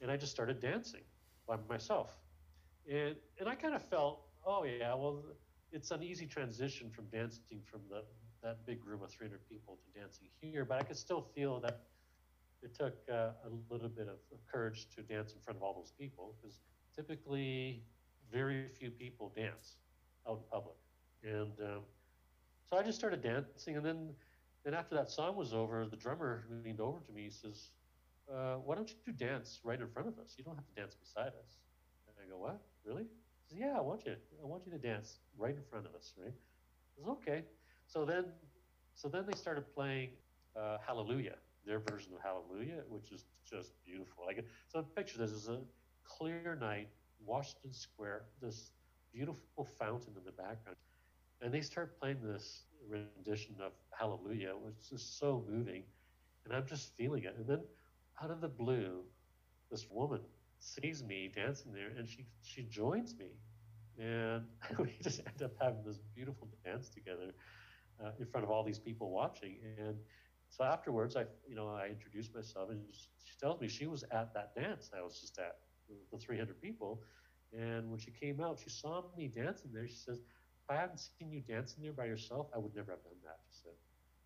[0.00, 1.02] And I just started dancing
[1.46, 2.10] by myself.
[2.90, 5.22] And, and I kind of felt, oh, yeah, well,
[5.72, 8.02] it's an easy transition from dancing from the,
[8.42, 10.64] that big room of 300 people to dancing here.
[10.64, 11.82] But I could still feel that
[12.62, 15.74] it took uh, a little bit of, of courage to dance in front of all
[15.74, 16.58] those people because
[16.94, 17.82] typically
[18.32, 19.76] very few people dance
[20.28, 20.76] out in public.
[21.22, 21.82] And um,
[22.64, 24.10] so I just started dancing, and then,
[24.64, 27.24] then after that song was over, the drummer leaned over to me.
[27.24, 27.70] He says,
[28.32, 30.20] uh, "Why don't you dance right in front of us?
[30.26, 31.58] You don't have to dance beside us."
[32.06, 32.60] And I go, "What?
[32.84, 34.16] Really?" He says, "Yeah, I want you.
[34.42, 37.44] I want you to dance right in front of us, right?" I says, "Okay."
[37.86, 38.24] So then,
[38.94, 40.10] so then they started playing
[40.56, 44.24] uh, Hallelujah, their version of Hallelujah, which is just beautiful.
[44.24, 45.60] I Like, so picture this: is a
[46.04, 46.88] clear night,
[47.24, 48.72] Washington Square, this
[49.12, 50.76] beautiful fountain in the background
[51.40, 55.82] and they start playing this rendition of Hallelujah, which is so moving.
[56.44, 57.34] And I'm just feeling it.
[57.38, 57.60] And then
[58.22, 59.02] out of the blue,
[59.70, 60.20] this woman
[60.58, 63.26] sees me dancing there and she, she joins me.
[63.98, 64.44] And
[64.78, 67.32] we just end up having this beautiful dance together
[68.04, 69.58] uh, in front of all these people watching.
[69.78, 69.96] And
[70.48, 72.80] so afterwards, I, you know, I introduced myself and
[73.24, 75.56] she tells me she was at that dance I was just at,
[76.12, 77.02] the 300 people.
[77.52, 79.86] And when she came out, she saw me dancing there.
[79.88, 83.02] She says, if I hadn't seen you dancing there by yourself, I would never have
[83.02, 83.38] done that.
[83.48, 83.72] She said,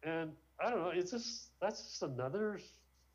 [0.02, 0.90] and I don't know.
[0.90, 2.58] It's just that's just another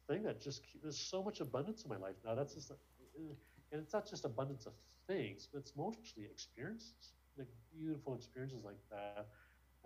[0.09, 2.35] thing that just there's so much abundance in my life now.
[2.35, 2.71] That's just,
[3.17, 4.73] and it's not just abundance of
[5.07, 9.27] things, but it's mostly experiences, like beautiful experiences like that.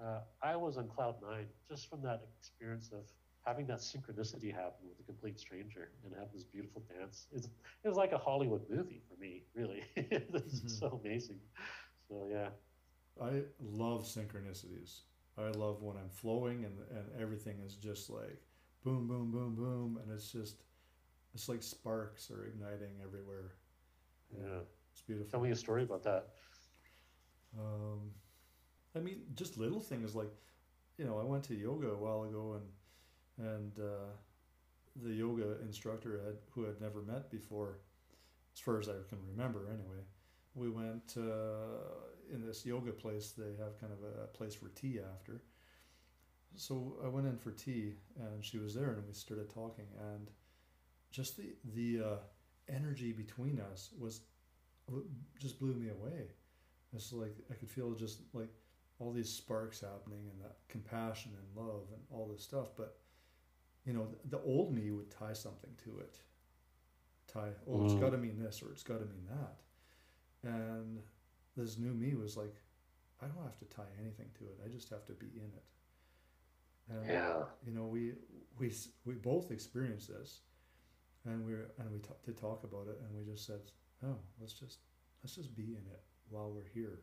[0.02, 3.06] Uh, I was on cloud nine just from that experience of
[3.46, 7.28] having that synchronicity happen with a complete stranger and have this beautiful dance.
[7.32, 7.48] It's,
[7.84, 9.84] it was like a Hollywood movie for me, really.
[9.96, 10.68] it's mm-hmm.
[10.68, 11.40] so amazing.
[12.08, 12.50] So yeah.
[13.22, 15.02] I love synchronicities.
[15.38, 18.42] I love when I'm flowing and and everything is just like
[18.84, 20.64] boom, boom, boom, boom, and it's just
[21.34, 23.54] it's like sparks are igniting everywhere.
[24.34, 24.60] Yeah,
[24.92, 25.30] it's beautiful.
[25.32, 26.28] Tell me a story about that.
[27.58, 28.12] Um,
[28.96, 30.32] I mean, just little things like,
[30.98, 32.66] you know, I went to yoga a while ago and
[33.38, 34.12] and uh,
[35.04, 37.80] the yoga instructor had, who had never met before,
[38.54, 40.04] as far as I can remember anyway,
[40.54, 43.34] we went uh, in this yoga place.
[43.38, 45.42] They have kind of a place for tea after.
[46.56, 50.30] So I went in for tea, and she was there, and we started talking, and
[51.10, 52.18] just the the uh,
[52.68, 54.22] energy between us was
[55.40, 56.28] just blew me away.
[56.94, 58.50] It's like I could feel just like
[59.00, 62.68] all these sparks happening, and that compassion and love and all this stuff.
[62.76, 62.98] But
[63.86, 66.20] you know, the, the old me would tie something to it.
[67.28, 67.86] Tie, oh, mm.
[67.86, 69.62] it's got to mean this or it's got to mean that
[70.44, 71.00] and
[71.56, 72.56] this new me was like,
[73.22, 74.60] I don't have to tie anything to it.
[74.66, 75.64] I just have to be in it.
[76.90, 77.44] And, yeah.
[77.66, 78.14] You know, we
[78.58, 78.74] we
[79.06, 80.42] we both experienced this,
[81.26, 83.60] and we and we t- to talk about it, and we just said,
[84.04, 84.80] oh, let's just
[85.24, 87.02] let's just be in it while we're here,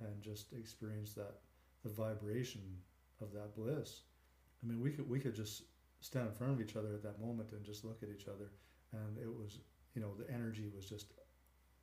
[0.00, 1.34] and just experience that
[1.84, 2.62] the vibration
[3.20, 4.00] of that bliss.
[4.64, 5.64] I mean, we could we could just
[6.06, 8.52] stand in front of each other at that moment and just look at each other,
[8.92, 9.58] and it was
[9.94, 11.12] you know the energy was just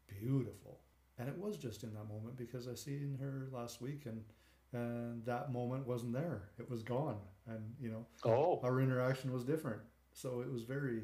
[0.08, 0.80] beautiful.
[1.20, 4.24] And it was just in that moment because I seen her last week and
[4.72, 6.50] and that moment wasn't there.
[6.58, 7.18] It was gone.
[7.48, 8.60] And you know, oh.
[8.64, 9.82] our interaction was different.
[10.14, 11.04] So it was very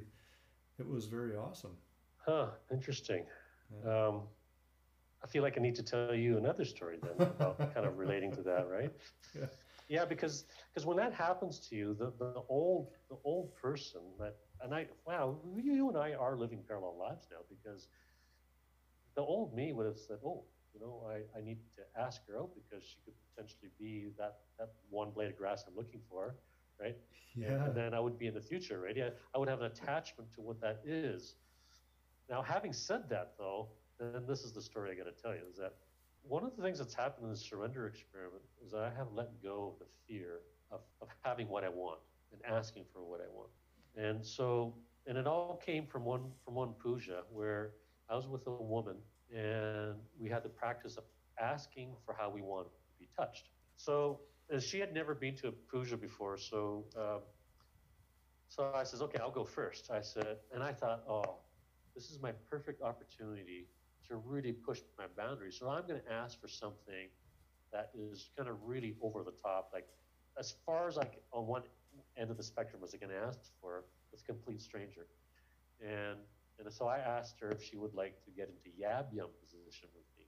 [0.79, 1.75] it was very awesome.
[2.17, 3.25] Huh, interesting.
[3.85, 4.07] Yeah.
[4.07, 4.21] Um,
[5.23, 8.31] I feel like I need to tell you another story then about kind of relating
[8.33, 8.91] to that, right?
[9.39, 9.45] Yeah.
[9.89, 14.23] Yeah, because because when that happens to you, the, the old the old person that
[14.51, 17.87] and I wow, you and I are living parallel lives now because
[19.15, 22.37] the old me would have said, "Oh, You know, I, I need to ask her
[22.39, 26.35] out because she could potentially be that, that one blade of grass I'm looking for,
[26.79, 26.95] right?
[27.35, 27.67] Yeah.
[27.67, 28.95] And then I would be in the future, right?
[28.97, 31.29] Yeah, I would have an attachment to what that is.
[32.29, 35.43] Now, having said that, though, then this is the story I got to tell you,
[35.49, 35.73] is that
[36.23, 39.41] one of the things that's happened in the surrender experiment is that I have let
[39.41, 40.41] go of the fear
[40.71, 41.99] of, of having what I want
[42.31, 43.49] and asking for what I want.
[43.95, 44.75] And so,
[45.07, 47.71] and it all came from one from one puja where
[48.09, 48.97] I was with a woman
[49.35, 51.03] and we had the practice of
[51.41, 53.49] asking for how we want to be touched.
[53.75, 57.21] So, and she had never been to a puja before, so um,
[58.49, 59.91] so I says, okay, I'll go first.
[59.91, 61.37] I said, and I thought, oh,
[61.93, 63.67] this is my perfect opportunity
[64.09, 65.57] to really push my boundaries.
[65.59, 67.07] So I'm going to ask for something
[67.71, 69.87] that is kind of really over the top, like
[70.37, 71.63] as far as like on one
[72.17, 73.83] end of the spectrum as I can ask for
[74.13, 75.05] a complete stranger.
[75.81, 76.17] And
[76.59, 79.87] and so I asked her if she would like to get into yab yum position
[79.95, 80.25] with me,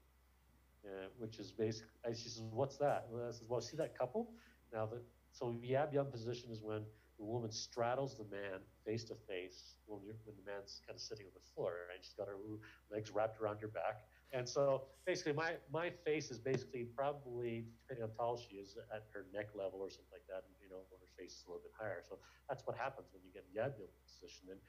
[0.86, 3.08] uh, which is basically, she says, what's that?
[3.12, 4.32] And I says, well, see that couple?
[4.74, 5.02] Now, the,
[5.34, 6.84] so yab yum position is when
[7.22, 11.30] the woman straddles the man face to face when, when the man's kind of sitting
[11.30, 12.42] on the floor, and she's got her
[12.90, 14.10] legs wrapped around your back.
[14.34, 18.74] And so basically, my, my face is basically probably, depending on how tall she is,
[18.90, 21.54] at her neck level or something like that, and, you know, her face is a
[21.54, 22.02] little bit higher.
[22.02, 22.18] So
[22.50, 24.50] that's what happens when you get in yab yum position.
[24.50, 24.60] And,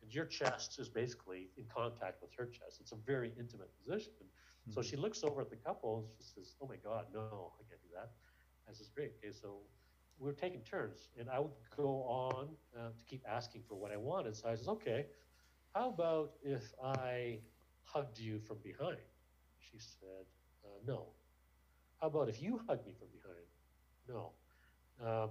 [0.00, 2.80] and your chest is basically in contact with her chest.
[2.80, 4.16] It's a very intimate position.
[4.24, 4.72] Mm-hmm.
[4.72, 7.62] So she looks over at the couple and she says, Oh my God, no, I
[7.68, 8.16] can't do that.
[8.64, 9.12] I says, Great.
[9.20, 9.60] Okay, so
[10.18, 13.92] we were taking turns, and I would go on uh, to keep asking for what
[13.92, 14.36] I wanted.
[14.36, 15.06] So I says, okay,
[15.74, 17.38] how about if I
[17.84, 18.98] hugged you from behind?
[19.58, 20.26] She said,
[20.64, 21.06] uh, no.
[22.00, 23.46] How about if you hugged me from behind?
[24.08, 24.32] No.
[25.04, 25.30] Um,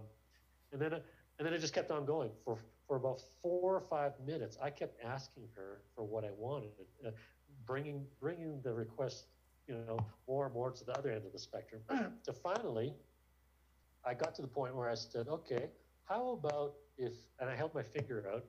[0.71, 2.57] and then, and then it just kept on going for
[2.88, 4.57] for about four or five minutes.
[4.61, 6.71] I kept asking her for what I wanted,
[7.05, 7.11] uh,
[7.65, 9.27] bringing bringing the request,
[9.67, 11.81] you know, more and more to the other end of the spectrum,
[12.23, 12.93] to finally
[14.06, 15.70] I got to the point where I said, okay,
[16.06, 18.45] how about if, and I held my finger out,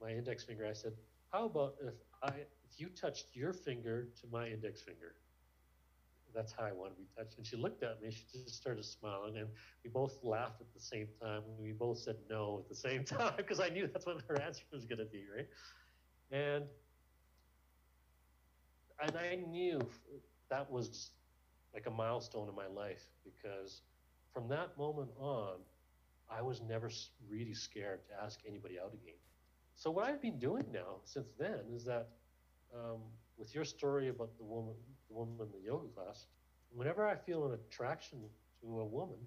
[0.00, 0.92] my index finger, I said,
[1.32, 5.14] how about if I, if you touched your finger to my index finger?
[6.34, 7.38] That's how I want to be touched.
[7.38, 9.48] And she looked at me, she just started smiling, and
[9.82, 11.42] we both laughed at the same time.
[11.58, 14.62] We both said no at the same time because I knew that's what her answer
[14.72, 15.46] was going to be, right?
[16.30, 16.64] And
[19.00, 19.80] and I knew
[20.50, 21.10] that was
[21.72, 23.82] like a milestone in my life because
[24.38, 25.56] from that moment on,
[26.30, 26.88] I was never
[27.28, 29.18] really scared to ask anybody out again.
[29.74, 32.10] So what I've been doing now since then is that
[32.72, 33.00] um,
[33.36, 34.74] with your story about the woman,
[35.08, 36.26] the woman in the yoga class,
[36.70, 38.20] whenever I feel an attraction
[38.60, 39.18] to a woman,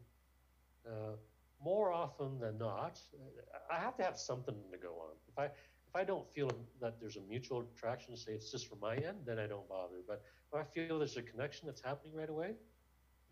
[0.88, 1.18] uh,
[1.62, 2.98] more often than not,
[3.70, 5.16] I have to have something to go on.
[5.28, 6.50] If I if I don't feel
[6.80, 9.98] that there's a mutual attraction, say it's just from my end, then I don't bother.
[10.08, 12.54] But if I feel there's a connection that's happening right away,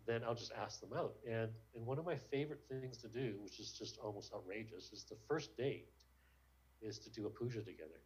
[0.06, 1.14] then I'll just ask them out.
[1.28, 5.04] And and one of my favorite things to do, which is just almost outrageous, is
[5.04, 5.88] the first date
[6.82, 8.00] is to do a puja together.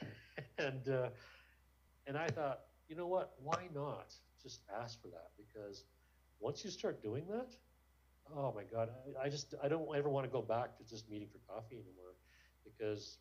[0.58, 1.08] and uh,
[2.06, 3.32] and I thought, you know what?
[3.42, 5.30] Why not just ask for that?
[5.36, 5.84] Because
[6.38, 7.54] once you start doing that,
[8.34, 11.10] oh my God, I, I just I don't ever want to go back to just
[11.10, 12.14] meeting for coffee anymore,
[12.64, 13.18] because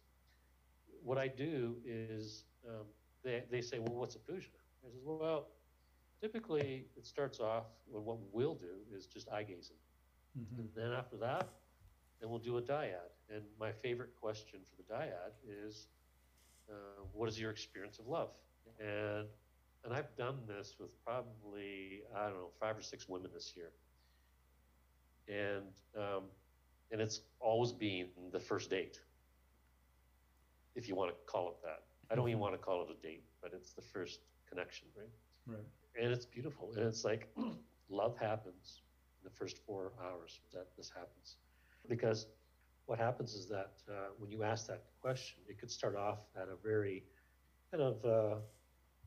[1.04, 2.86] what I do is um,
[3.24, 4.50] they they say, well, what's a puja?
[4.86, 5.48] I says, well
[6.22, 9.78] Typically, it starts off with what we'll do is just eye gazing.
[10.38, 10.60] Mm-hmm.
[10.60, 11.48] And then after that,
[12.20, 13.14] then we'll do a dyad.
[13.34, 15.32] And my favorite question for the dyad
[15.66, 15.88] is,
[16.70, 16.74] uh,
[17.14, 18.32] what is your experience of love?
[18.80, 19.28] And
[19.86, 23.72] and I've done this with probably I don't know five or six women this year,
[25.28, 26.24] and um,
[26.92, 29.00] and it's always been the first date,
[30.76, 31.84] if you want to call it that.
[32.12, 32.42] I don't even mm-hmm.
[32.42, 35.08] want to call it a date, but it's the first connection, right?
[35.48, 35.66] Right
[35.96, 36.74] and it's beautiful.
[36.76, 37.28] And it's like
[37.90, 38.82] love happens
[39.22, 41.38] in the first four hours that this happens.
[41.88, 42.28] Because
[42.86, 46.48] what happens is that uh, when you ask that question, it could start off at
[46.50, 47.04] a very
[47.72, 48.36] kind of uh,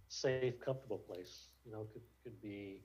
[0.09, 1.41] safe, comfortable place.
[1.59, 2.81] You know, could could be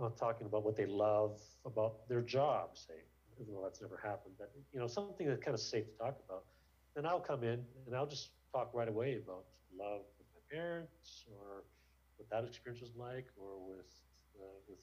[0.00, 3.00] uh, talking about what they love about their job, say,
[3.40, 4.34] even though that's never happened.
[4.38, 6.44] But you know, something that's kind of safe to talk about.
[6.94, 9.44] Then I'll come in and I'll just talk right away about
[9.76, 11.64] love with my parents or
[12.18, 13.92] what that experience was like, or with
[14.38, 14.78] uh, with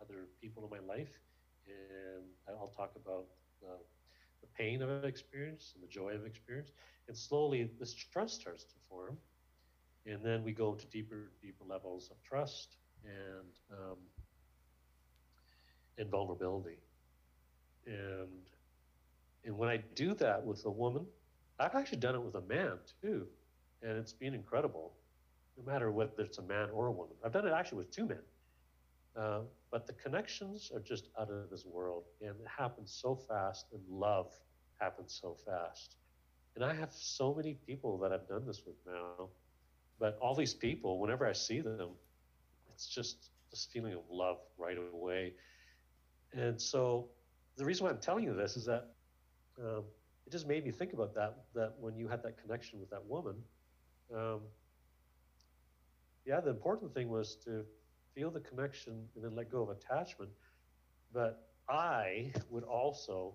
[0.00, 1.20] other people in my life,
[1.66, 3.26] and I'll talk about
[3.60, 3.76] the,
[4.40, 6.72] the pain of experience and the joy of experience,
[7.08, 9.18] and slowly this trust starts to form,
[10.06, 13.98] and then we go to deeper, deeper levels of trust and um,
[15.98, 16.78] and vulnerability,
[17.86, 18.48] and
[19.44, 21.06] and when I do that with a woman,
[21.58, 23.26] I've actually done it with a man too,
[23.82, 24.92] and it's been incredible
[25.56, 27.14] no matter whether it's a man or a woman.
[27.24, 28.18] I've done it actually with two men.
[29.16, 29.40] Uh,
[29.70, 33.80] but the connections are just out of this world, and it happens so fast, and
[33.88, 34.32] love
[34.80, 35.96] happens so fast.
[36.56, 39.28] And I have so many people that I've done this with now,
[40.00, 41.90] but all these people, whenever I see them,
[42.72, 45.34] it's just this feeling of love right away.
[46.32, 47.08] And so,
[47.56, 48.94] the reason why I'm telling you this is that
[49.60, 49.84] um,
[50.26, 51.44] it just made me think about that.
[51.54, 53.36] That when you had that connection with that woman,
[54.12, 54.40] um,
[56.26, 57.64] yeah, the important thing was to
[58.14, 60.30] feel the connection and then let go of attachment.
[61.12, 63.34] But I would also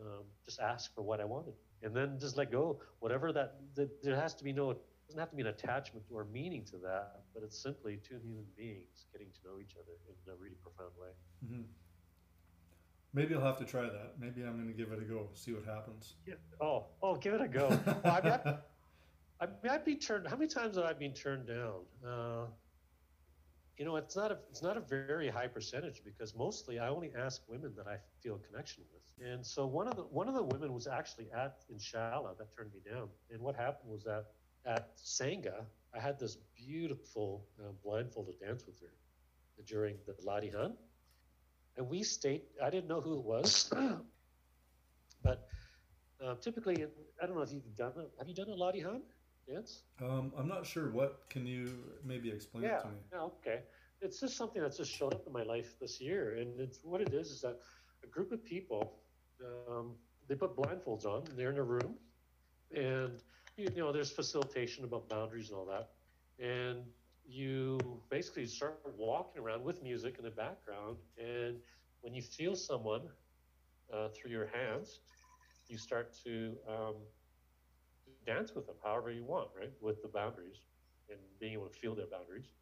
[0.00, 2.80] um, just ask for what I wanted, and then just let go.
[3.00, 4.76] Whatever that, that there has to be no
[5.06, 8.44] doesn't have to be an attachment or meaning to that, but it's simply two human
[8.56, 11.08] beings getting to know each other in a really profound way.
[11.44, 11.62] Mm-hmm.
[13.14, 14.14] Maybe I'll have to try that.
[14.18, 16.14] Maybe I'm going to give it a go, see what happens.
[16.26, 16.34] Yeah.
[16.62, 17.68] Oh, oh, give it a go.
[17.86, 18.56] well, I mean, I,
[19.42, 20.28] I mean, I'd be turned.
[20.28, 21.80] How many times have I been turned down?
[22.06, 22.46] Uh,
[23.76, 27.10] you know, it's not a it's not a very high percentage because mostly I only
[27.18, 29.28] ask women that I feel a connection with.
[29.28, 32.70] And so one of the one of the women was actually at Inshallah that turned
[32.72, 33.08] me down.
[33.32, 34.26] And what happened was that
[34.64, 38.94] at Sangha, I had this beautiful uh, blindfolded dance with her
[39.66, 40.74] during the Latihan.
[41.76, 43.72] And we stayed, I didn't know who it was,
[45.24, 45.48] but
[46.22, 46.84] uh, typically,
[47.20, 47.92] I don't know if you've done.
[48.18, 49.00] Have you done a Latihan
[49.46, 49.82] dance?
[50.00, 50.90] Um, I'm not sure.
[50.90, 51.70] What can you
[52.04, 52.94] maybe explain yeah, it to me?
[53.12, 53.60] Yeah, okay.
[54.00, 56.36] It's just something that's just showed up in my life this year.
[56.36, 57.58] And it's what it is is that
[58.02, 58.98] a group of people,
[59.68, 59.92] um,
[60.28, 61.94] they put blindfolds on, and they're in a room,
[62.74, 63.22] and
[63.56, 65.90] you know, there's facilitation about boundaries and all that.
[66.38, 66.84] And
[67.26, 67.78] you
[68.10, 70.96] basically start walking around with music in the background.
[71.18, 71.56] And
[72.00, 73.02] when you feel someone
[73.92, 75.00] uh, through your hands,
[75.68, 76.94] you start to um,
[78.26, 79.72] dance with them however you want, right?
[79.80, 80.60] With the boundaries
[81.08, 82.52] and being able to feel their boundaries.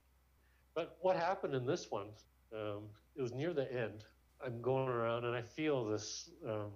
[0.74, 2.08] But what happened in this one,
[2.54, 2.84] um,
[3.16, 4.04] it was near the end.
[4.44, 6.70] I'm going around and I feel this um,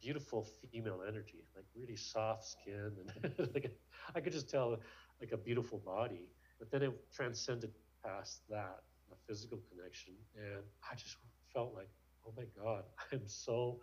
[0.00, 3.70] beautiful female energy, like really soft skin, and like
[4.14, 4.78] I could just tell
[5.20, 6.28] like a beautiful body.
[6.58, 7.70] But then it transcended
[8.04, 8.80] past that,
[9.12, 11.16] a physical connection, and I just
[11.52, 11.88] felt like,
[12.26, 13.80] oh my God, I'm so,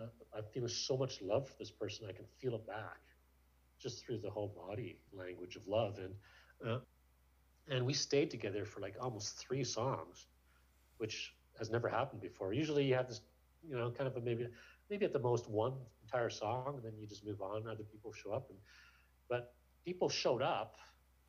[0.00, 2.06] uh, I'm feeling so much love for this person.
[2.08, 3.00] I can feel it back,
[3.82, 6.14] just through the whole body language of love, and
[6.68, 6.78] uh,
[7.68, 10.26] and we stayed together for like almost three songs,
[10.98, 12.52] which has never happened before.
[12.52, 13.22] Usually you have this,
[13.68, 14.48] you know, kind of a maybe
[14.90, 17.68] maybe at the most one entire song, and then you just move on.
[17.68, 18.58] Other people show up, and
[19.28, 19.54] but
[19.84, 20.76] people showed up.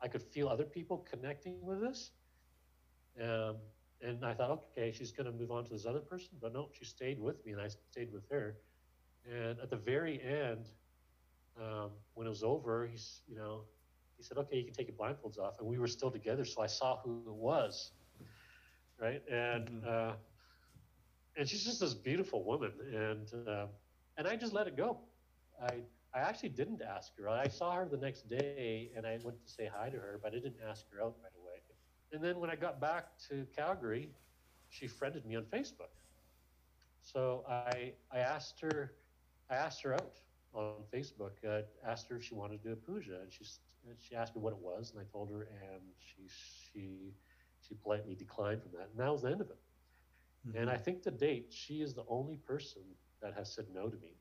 [0.02, 2.12] I could feel other people connecting with us.
[3.22, 3.56] um,
[4.00, 6.68] and I thought, okay, she's going to move on to this other person, but no,
[6.72, 8.58] she stayed with me, and I stayed with her.
[9.24, 10.70] And at the very end,
[11.60, 13.62] um, when it was over, he's, you know,
[14.16, 16.62] he said, okay, you can take your blindfolds off, and we were still together, so
[16.62, 17.92] I saw who it was,
[19.00, 19.22] right?
[19.30, 19.88] And mm-hmm.
[19.88, 20.12] uh,
[21.36, 23.66] and she's just this beautiful woman, and uh,
[24.16, 24.98] and I just let it go.
[25.60, 25.80] I
[26.14, 27.28] I actually didn't ask her.
[27.28, 30.32] I saw her the next day, and I went to say hi to her, but
[30.32, 31.60] I didn't ask her out right away.
[32.12, 34.10] And then when I got back to Calgary,
[34.68, 35.90] she friended me on Facebook.
[37.02, 38.92] So I I asked her
[39.50, 40.20] I asked her out
[40.54, 41.32] on Facebook.
[41.46, 43.44] Uh, asked her if she wanted to do a puja, and she
[43.98, 47.14] she asked me what it was, and I told her, and she she
[47.60, 49.58] she politely declined from that, and that was the end of it.
[50.46, 50.58] Mm-hmm.
[50.58, 52.82] And I think to date, she is the only person
[53.22, 54.16] that has said no to me.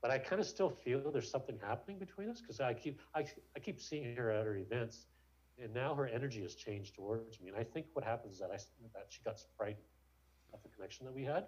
[0.00, 3.24] But I kind of still feel there's something happening between us because I keep I,
[3.54, 5.06] I keep seeing her at her events,
[5.62, 7.48] and now her energy has changed towards me.
[7.50, 8.56] And I think what happens is that I
[8.94, 9.84] that she got frightened
[10.52, 11.46] at the connection that we had.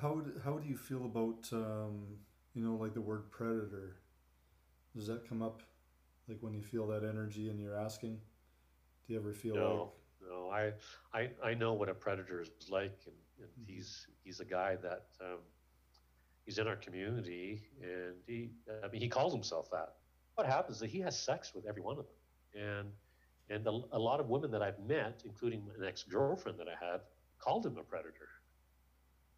[0.00, 2.18] How how do you feel about um,
[2.56, 3.96] you know like the word predator?
[4.94, 5.62] Does that come up
[6.26, 8.18] like when you feel that energy and you're asking?
[9.06, 9.92] Do you ever feel no,
[10.22, 10.50] like no?
[10.50, 10.72] I
[11.16, 13.74] I I know what a predator is like, and and mm-hmm.
[13.74, 15.38] he's he's a guy that um,
[16.46, 18.50] he's in our community, and he
[18.82, 19.94] I mean he calls himself that.
[20.34, 22.88] What happens is that he has sex with every one of them, and
[23.50, 26.84] and the, a lot of women that I've met, including an ex girlfriend that I
[26.84, 27.00] had,
[27.38, 28.28] called him a predator.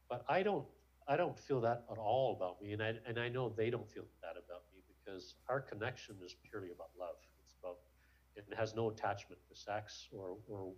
[0.09, 0.65] But I don't
[1.09, 3.89] I don't feel that at all about me, and I and I know they don't
[3.89, 7.17] feel that about me because our connection is purely about love.
[7.45, 7.79] It's about
[8.37, 10.73] it has no attachment to sex or or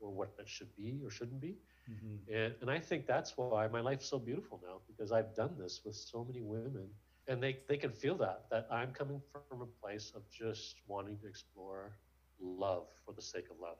[0.00, 1.56] or what it should be or shouldn't be.
[1.90, 2.34] Mm-hmm.
[2.34, 5.80] And, and I think that's why my life's so beautiful now because I've done this
[5.84, 6.88] with so many women
[7.28, 11.18] and they, they can feel that, that I'm coming from a place of just wanting
[11.18, 11.96] to explore
[12.40, 13.78] love for the sake of love.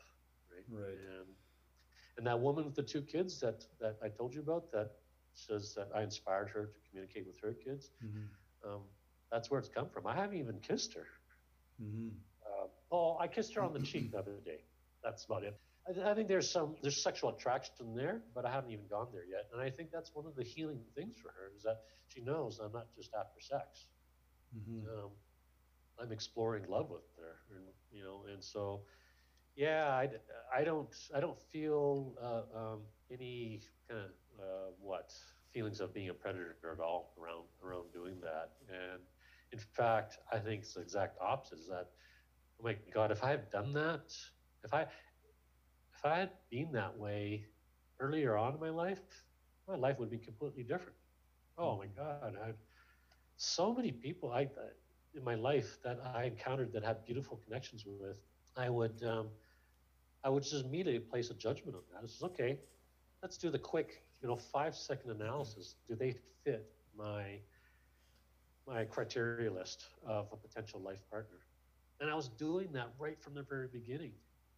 [0.50, 0.64] Right.
[0.68, 0.98] Right.
[1.18, 1.26] And,
[2.18, 4.92] and that woman with the two kids that, that I told you about that
[5.38, 7.90] says that I inspired her to communicate with her kids.
[8.04, 8.68] Mm-hmm.
[8.68, 8.80] Um,
[9.30, 10.06] that's where it's come from.
[10.06, 11.06] I haven't even kissed her.
[11.82, 12.08] Mm-hmm.
[12.44, 14.60] Uh, oh, I kissed her on the cheek the other day.
[15.02, 15.58] That's about it.
[15.86, 19.26] I, I think there's some there's sexual attraction there, but I haven't even gone there
[19.28, 19.48] yet.
[19.52, 22.60] And I think that's one of the healing things for her is that she knows
[22.62, 23.86] I'm not just after sex.
[24.56, 24.88] Mm-hmm.
[24.88, 25.10] Um,
[26.00, 28.82] I'm exploring love with her, and you know, and so
[29.56, 30.08] yeah, I,
[30.54, 32.80] I don't I don't feel uh, um,
[33.10, 34.10] any kind of
[34.40, 35.12] uh, what
[35.52, 38.52] feelings of being a predator at all around around doing that.
[38.68, 39.00] And
[39.52, 41.58] in fact, I think it's the exact opposite.
[41.58, 41.88] Is that
[42.60, 44.14] oh my God, if I had done that,
[44.64, 47.46] if I if I had been that way
[48.00, 49.00] earlier on in my life,
[49.66, 50.96] my life would be completely different.
[51.58, 52.56] Oh my God, I had
[53.36, 54.48] so many people I
[55.14, 58.16] in my life that I encountered that had beautiful connections with.
[58.56, 59.28] I would um,
[60.24, 62.04] I would just immediately place a judgment on that.
[62.04, 62.58] It's okay,
[63.22, 65.76] let's do the quick, you know, five second analysis.
[65.88, 66.14] Do they
[66.44, 67.38] fit my
[68.66, 71.38] my criteria list of a potential life partner?
[72.00, 74.12] And I was doing that right from the very beginning.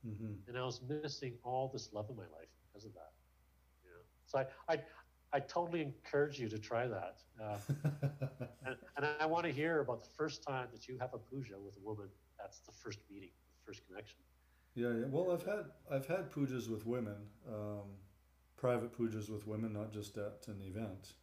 [0.06, 0.48] Mm-hmm.
[0.48, 3.12] And I was missing all this love in my life because of that.
[3.84, 4.02] You know?
[4.26, 4.80] So I, I,
[5.32, 7.18] I totally encourage you to try that.
[7.42, 7.59] Uh,
[8.66, 11.54] and, and I want to hear about the first time that you have a puja
[11.59, 12.09] with a woman.
[12.38, 13.30] That's the first meeting,
[13.61, 14.18] the first connection.
[14.74, 15.06] Yeah, yeah.
[15.11, 17.16] Well, I've had I've had pujas with women,
[17.48, 17.88] um,
[18.59, 21.14] private pujas with women, not just at an event.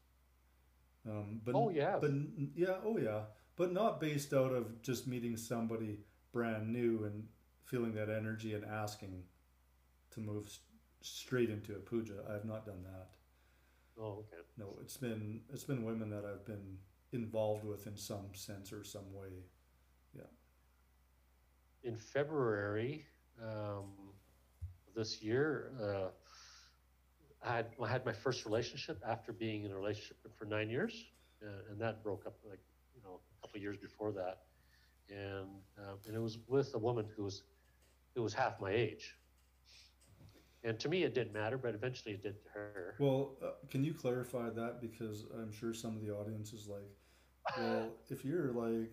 [1.07, 1.97] Um, but Oh, yeah.
[2.01, 2.11] but
[2.55, 3.21] yeah, oh yeah,
[3.55, 5.99] but not based out of just meeting somebody
[6.31, 7.27] brand new and
[7.65, 9.23] feeling that energy and asking
[10.11, 10.59] to move s-
[11.01, 12.23] straight into a puja.
[12.29, 13.09] I have not done that.
[13.99, 14.43] Oh, okay.
[14.57, 16.77] No, it's been it's been women that I've been
[17.13, 19.45] involved with in some sense or some way.
[20.13, 20.23] Yeah.
[21.83, 23.05] In February
[23.41, 23.93] um,
[24.95, 26.09] this year, uh,
[27.45, 31.05] I, had, I had my first relationship after being in a relationship for nine years,
[31.43, 32.59] uh, and that broke up like
[32.95, 34.39] you know a couple of years before that,
[35.09, 37.43] and um, and it was with a woman who was
[38.15, 39.15] who was half my age.
[40.63, 42.95] And to me, it didn't matter, but eventually it did to her.
[42.97, 46.89] Well, uh, can you clarify that because I'm sure some of the audience is like,
[47.55, 48.89] well, if you're like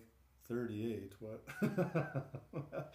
[0.47, 1.43] 38, what?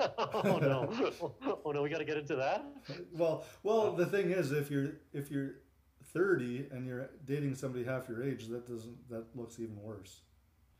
[0.44, 1.32] oh no!
[1.64, 1.82] Oh no!
[1.82, 2.64] We got to get into that.
[3.12, 5.56] well, well, the thing is, if you're if you're
[6.12, 10.22] 30 and you're dating somebody half your age, that doesn't that looks even worse.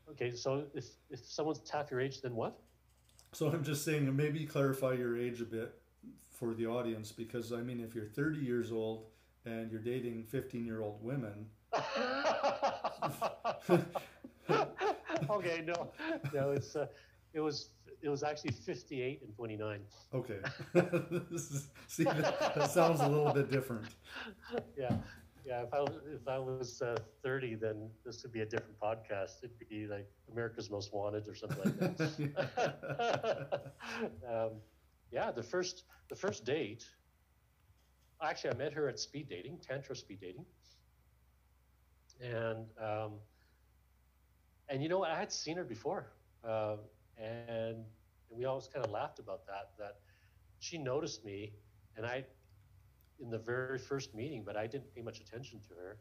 [0.09, 2.59] Okay, so if if someone's half your age, then what?
[3.31, 5.73] So I'm just saying, maybe clarify your age a bit
[6.37, 9.05] for the audience because I mean, if you're 30 years old
[9.45, 11.47] and you're dating 15 year old women,
[15.29, 15.91] okay, no,
[16.33, 16.87] no, it's uh,
[17.33, 17.69] it was
[18.01, 19.81] it was actually fifty eight and twenty nine.
[20.13, 20.39] okay,
[21.31, 23.85] this is, see that, that sounds a little bit different.
[24.77, 24.95] Yeah,
[25.45, 25.63] yeah.
[25.63, 29.43] If I was if I was uh, thirty, then this would be a different podcast.
[29.43, 33.71] It'd be like America's Most Wanted or something like that.
[34.29, 34.51] um,
[35.11, 36.85] yeah, the first the first date.
[38.21, 40.45] Actually, I met her at speed dating, tantra speed dating,
[42.21, 43.13] and um,
[44.69, 45.11] and you know what?
[45.11, 46.11] I had seen her before,
[46.47, 46.77] uh,
[47.17, 47.85] and,
[48.35, 49.77] we always kind of laughed about that.
[49.77, 49.97] That
[50.57, 51.53] she noticed me,
[51.95, 52.25] and I,
[53.19, 55.97] in the very first meeting, but I didn't pay much attention to her.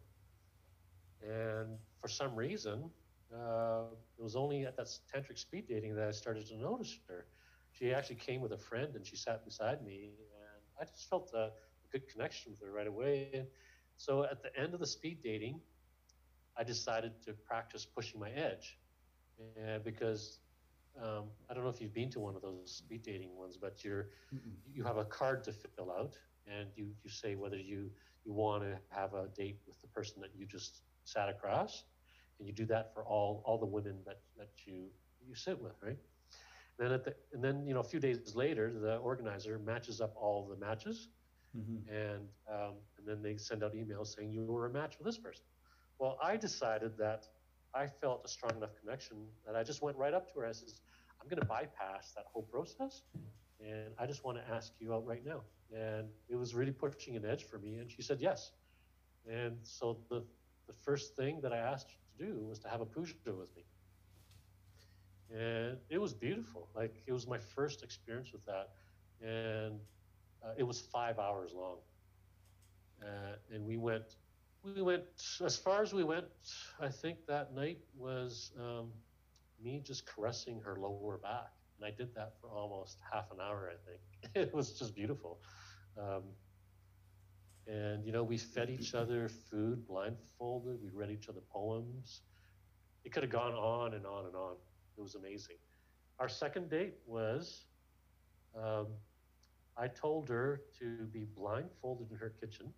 [1.22, 2.90] And for some reason,
[3.34, 3.82] uh,
[4.18, 7.26] it was only at that tantric speed dating that I started to notice her.
[7.72, 11.30] She actually came with a friend, and she sat beside me, and I just felt
[11.34, 11.50] a, a
[11.90, 13.28] good connection with her right away.
[13.34, 13.46] And
[13.96, 15.60] so at the end of the speed dating,
[16.58, 18.78] I decided to practice pushing my edge
[19.40, 20.28] uh, because
[20.88, 23.84] um, I don't know if you've been to one of those speed dating ones, but
[23.84, 24.56] you're Mm-mm.
[24.66, 27.90] you have a card to fill out, and you you say whether you
[28.24, 31.84] you want to have a date with the person that you just sat across,
[32.38, 34.90] and you do that for all all the women that that you
[35.20, 35.98] you sit with, right?
[36.78, 40.00] And then at the and then you know a few days later, the organizer matches
[40.00, 41.08] up all the matches,
[41.54, 41.86] Mhm.
[41.88, 45.18] and um, and then they send out emails saying you were a match with this
[45.18, 45.46] person.
[45.98, 47.26] Well, I decided that
[47.74, 50.46] I felt a strong enough connection that I just went right up to her.
[50.46, 50.80] I says,
[51.20, 53.02] "I'm going to bypass that whole process,
[53.60, 55.44] and I just want to ask you out right now."
[55.74, 58.52] And it was really pushing an edge for me, and she said yes.
[59.26, 60.24] And so the
[60.66, 63.64] the first thing that I asked to do was to have a puja with me,
[65.30, 66.68] and it was beautiful.
[66.74, 68.70] Like it was my first experience with that,
[69.20, 69.80] and
[70.42, 71.78] uh, it was five hours long,
[73.02, 74.16] uh, and we went
[74.64, 75.04] we went
[75.44, 76.26] as far as we went.
[76.80, 78.90] I think that night was um,
[79.62, 83.70] me just caressing her lower back, and I did that for almost half an hour.
[83.72, 85.40] I think it was just beautiful.
[85.98, 86.22] Um,
[87.66, 90.78] and you know, we fed each other food blindfolded.
[90.82, 92.22] We read each other poems.
[93.04, 94.54] It could have gone on and on and on.
[94.96, 95.56] It was amazing.
[96.18, 97.66] Our second date was
[98.56, 98.88] um,
[99.76, 102.72] I told her to be blindfolded in her kitchen,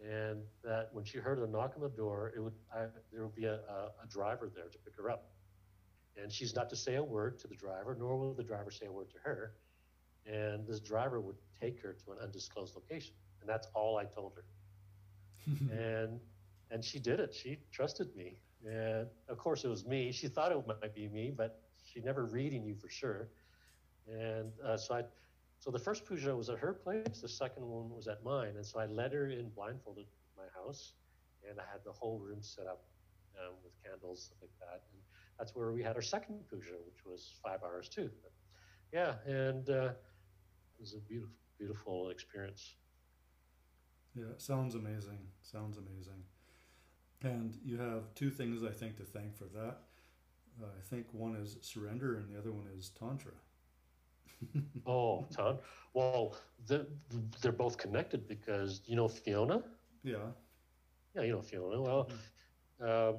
[0.00, 3.34] and that when she heard a knock on the door, it would I, there would
[3.34, 5.30] be a, a, a driver there to pick her up,
[6.16, 8.86] and she's not to say a word to the driver, nor will the driver say
[8.86, 9.54] a word to her,
[10.26, 14.32] and this driver would take her to an undisclosed location, and that's all I told
[14.36, 14.44] her,
[15.70, 16.20] and
[16.70, 17.34] and she did it.
[17.34, 20.12] She trusted me, and of course it was me.
[20.12, 23.30] She thought it might be me, but she never reading you for sure,
[24.08, 25.04] and uh, so I
[25.66, 28.52] so the first puja was at her place, the second one was at mine.
[28.54, 30.06] And so I led her in blindfolded
[30.36, 30.92] my house,
[31.50, 32.84] and I had the whole room set up
[33.36, 34.82] um, with candles, like that.
[34.92, 35.02] And
[35.40, 38.08] that's where we had our second puja, which was five hours too.
[38.22, 38.30] But
[38.92, 42.76] yeah, and uh, it was a beautiful, beautiful experience.
[44.14, 45.18] Yeah, sounds amazing.
[45.42, 46.22] Sounds amazing.
[47.22, 49.78] And you have two things I think to thank for that.
[50.62, 53.32] Uh, I think one is surrender, and the other one is tantra
[54.86, 55.58] oh, Tom.
[55.94, 56.36] Well,
[56.66, 56.86] the,
[57.40, 59.62] they're both connected because you know Fiona.
[60.02, 60.16] Yeah.
[61.14, 61.80] Yeah, you know Fiona.
[61.80, 62.10] Well,
[62.80, 63.14] mm-hmm.
[63.14, 63.18] uh,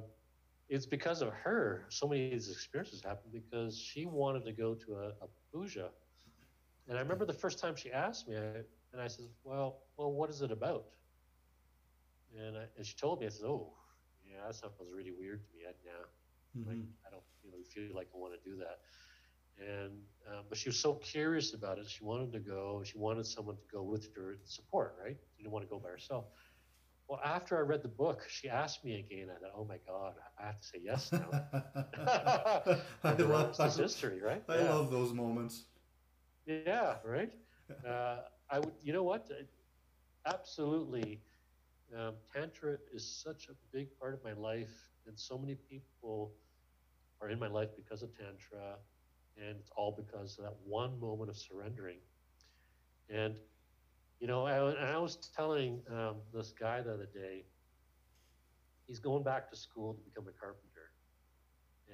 [0.68, 1.86] it's because of her.
[1.88, 5.88] So many of these experiences happened because she wanted to go to a, a puja,
[6.88, 8.62] and I remember the first time she asked me, I,
[8.92, 10.86] and I said, "Well, well, what is it about?"
[12.38, 13.72] And, I, and she told me, I said, "Oh,
[14.24, 15.64] yeah, that stuff was really weird to me.
[15.66, 16.68] I, yeah, mm-hmm.
[16.68, 18.80] like, I don't really feel like I want to do that."
[19.60, 19.92] And
[20.28, 21.88] um, but she was so curious about it.
[21.88, 22.82] She wanted to go.
[22.84, 24.96] She wanted someone to go with her to support.
[25.02, 25.16] Right?
[25.36, 26.26] She didn't want to go by herself.
[27.08, 29.28] Well, after I read the book, she asked me again.
[29.34, 31.30] I thought, "Oh my God, I have to say yes now."
[33.04, 34.42] I love this history, right?
[34.48, 34.74] I yeah.
[34.74, 35.64] love those moments.
[36.46, 37.30] Yeah, right.
[37.86, 38.20] Uh,
[38.50, 38.72] I would.
[38.80, 39.28] You know what?
[40.26, 41.20] Absolutely.
[41.94, 44.74] Um, tantra is such a big part of my life,
[45.06, 46.32] and so many people
[47.20, 48.76] are in my life because of tantra
[49.40, 51.98] and it's all because of that one moment of surrendering.
[53.10, 53.34] And,
[54.20, 54.56] you know, I,
[54.94, 57.44] I was telling um, this guy the other day,
[58.86, 60.90] he's going back to school to become a carpenter.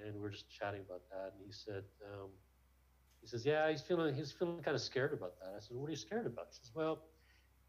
[0.04, 1.34] And we are just chatting about that.
[1.36, 2.30] And he said, um,
[3.20, 5.54] he says, yeah, he's feeling, he's feeling kind of scared about that.
[5.56, 6.46] I said, what are you scared about?
[6.50, 7.04] He says, well,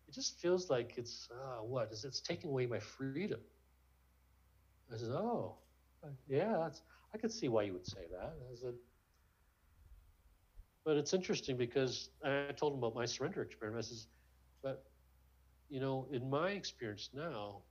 [0.08, 3.40] it just feels like it's, uh, what, is it's taking away my freedom.
[4.94, 5.56] I said, oh,
[6.28, 6.82] yeah, that's,
[7.14, 8.34] I could see why you would say that.
[8.52, 8.74] I said,
[10.86, 13.84] but it's interesting because I told him about my surrender experiment.
[13.84, 14.08] I says,
[14.64, 14.84] but
[15.70, 17.64] you know, in my experience now,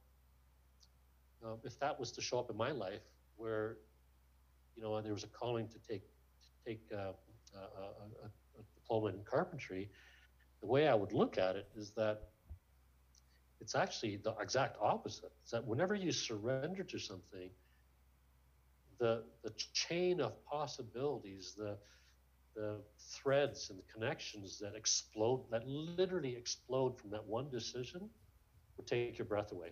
[1.44, 3.02] um, if that was to show up in my life,
[3.36, 3.78] where
[4.76, 7.12] you know there was a calling to take to take uh,
[7.54, 9.88] a, a, a diploma in carpentry,
[10.60, 12.22] the way I would look at it is that
[13.60, 15.32] it's actually the exact opposite.
[15.44, 17.50] Is that whenever you surrender to something,
[18.98, 21.78] the the chain of possibilities, the
[22.54, 28.08] the threads and the connections that explode, that literally explode from that one decision,
[28.76, 29.70] would take your breath away.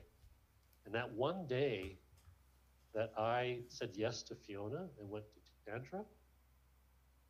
[0.86, 1.98] And that one day
[2.94, 6.04] that I said yes to Fiona and went to Tantra,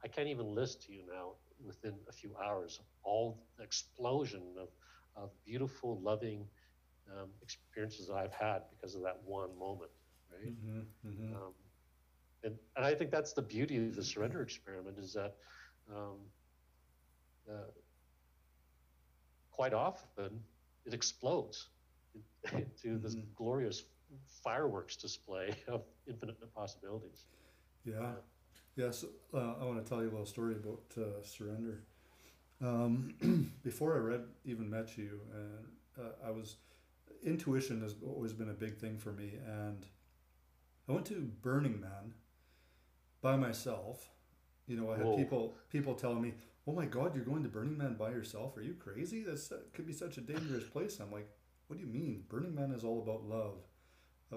[0.04, 1.32] I can't even list to you now
[1.64, 4.68] within a few hours all the explosion of,
[5.16, 6.46] of beautiful, loving
[7.10, 9.90] um, experiences that I've had because of that one moment,
[10.30, 10.52] right?
[10.52, 11.36] Mm-hmm, mm-hmm.
[11.36, 11.52] Um,
[12.44, 15.36] and, and I think that's the beauty of the surrender experiment is that
[15.90, 16.18] um,
[17.48, 17.70] uh,
[19.50, 20.40] quite often
[20.84, 21.68] it explodes
[22.52, 23.26] into this mm-hmm.
[23.34, 23.84] glorious
[24.26, 27.26] fireworks display of infinite possibilities.
[27.84, 28.12] Yeah.
[28.74, 29.04] Yes,
[29.34, 31.82] uh, I want to tell you a little story about uh, surrender.
[32.62, 36.56] Um, before I read, even met you, and uh, I was
[37.22, 39.84] intuition has always been a big thing for me, and
[40.88, 42.14] I went to Burning Man
[43.22, 44.10] by myself.
[44.66, 45.16] You know, I had Whoa.
[45.16, 46.34] people people telling me,
[46.66, 48.56] "Oh my God, you're going to Burning Man by yourself?
[48.56, 49.22] Are you crazy?
[49.22, 51.28] That could be such a dangerous place." I'm like,
[51.68, 52.24] "What do you mean?
[52.28, 53.56] Burning Man is all about love."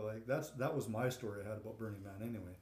[0.03, 2.55] like that's that was my story I had about Burning Man anyway.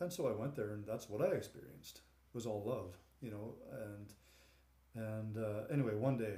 [0.00, 2.02] And so I went there, and that's what I experienced
[2.32, 3.54] was all love, you know.
[3.72, 4.12] And
[4.94, 6.36] and uh, anyway, one day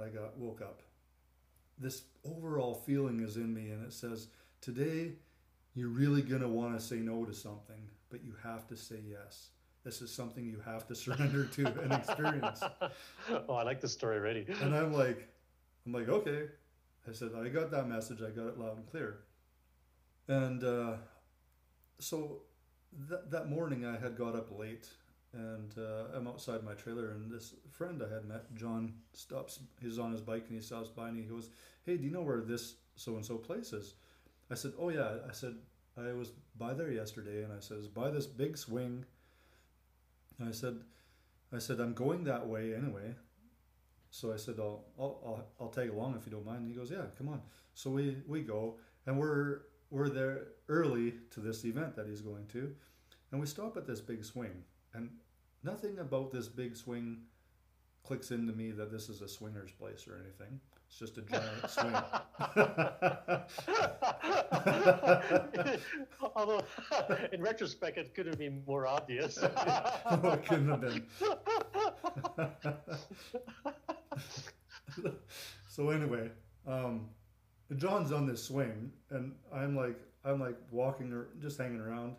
[0.00, 0.82] I got woke up.
[1.78, 4.28] This overall feeling is in me, and it says,
[4.60, 5.12] "Today,
[5.74, 9.50] you're really gonna want to say no to something." But you have to say yes.
[9.84, 12.62] This is something you have to surrender to and experience.
[13.48, 14.46] oh, I like the story already.
[14.60, 15.28] And I'm like,
[15.86, 16.46] I'm like, okay.
[17.08, 18.20] I said, I got that message.
[18.20, 19.20] I got it loud and clear.
[20.26, 20.96] And uh,
[21.98, 22.42] so
[23.08, 24.88] th- that morning I had got up late
[25.32, 29.60] and uh, I'm outside my trailer and this friend I had met, John, stops.
[29.80, 31.50] He's on his bike and he stops by and he goes,
[31.84, 33.94] "Hey, do you know where this so and so place is?"
[34.50, 35.56] I said, "Oh yeah." I said,
[35.98, 39.04] I was by there yesterday and I says, by this big swing.
[40.44, 40.78] I said,
[41.52, 43.14] I said, I'm going that way anyway.
[44.10, 46.60] So I said, I'll, I'll, I'll, I'll tag along if you don't mind.
[46.60, 47.42] And he goes, yeah, come on.
[47.74, 48.76] So we, we go
[49.06, 52.74] and we're, we're there early to this event that he's going to.
[53.30, 54.64] And we stop at this big swing
[54.94, 55.10] and
[55.62, 57.18] nothing about this big swing
[58.04, 60.60] clicks into me that this is a swinger's place or anything.
[60.88, 61.94] It's just a giant swing.
[66.36, 66.62] Although,
[67.32, 69.40] in retrospect, it could have been more obvious.
[69.40, 71.04] no, it couldn't have been.
[75.68, 76.30] so anyway,
[76.66, 77.08] um,
[77.76, 82.16] John's on this swing, and I'm like, I'm like walking or just hanging around,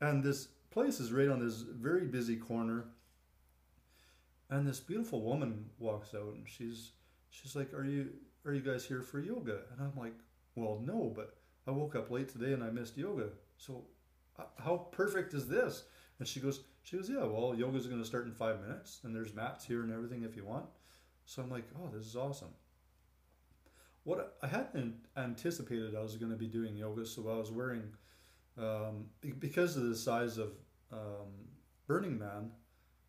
[0.00, 2.84] and this place is right on this very busy corner.
[4.48, 6.92] And this beautiful woman walks out, and she's
[7.36, 8.10] she's like, "Are you
[8.44, 10.14] are you guys here for yoga?" And I'm like,
[10.54, 11.36] "Well, no, but
[11.66, 13.28] I woke up late today and I missed yoga.
[13.56, 13.84] So
[14.38, 15.84] uh, how perfect is this?"
[16.18, 17.24] And she goes, "She goes, yeah.
[17.24, 20.36] Well, yoga's going to start in five minutes, and there's mats here and everything if
[20.36, 20.66] you want."
[21.26, 22.54] So I'm like, "Oh, this is awesome."
[24.04, 27.82] What I hadn't anticipated I was going to be doing yoga, so I was wearing
[28.56, 29.06] um,
[29.38, 30.52] because of the size of
[30.92, 31.32] um,
[31.86, 32.50] Burning Man,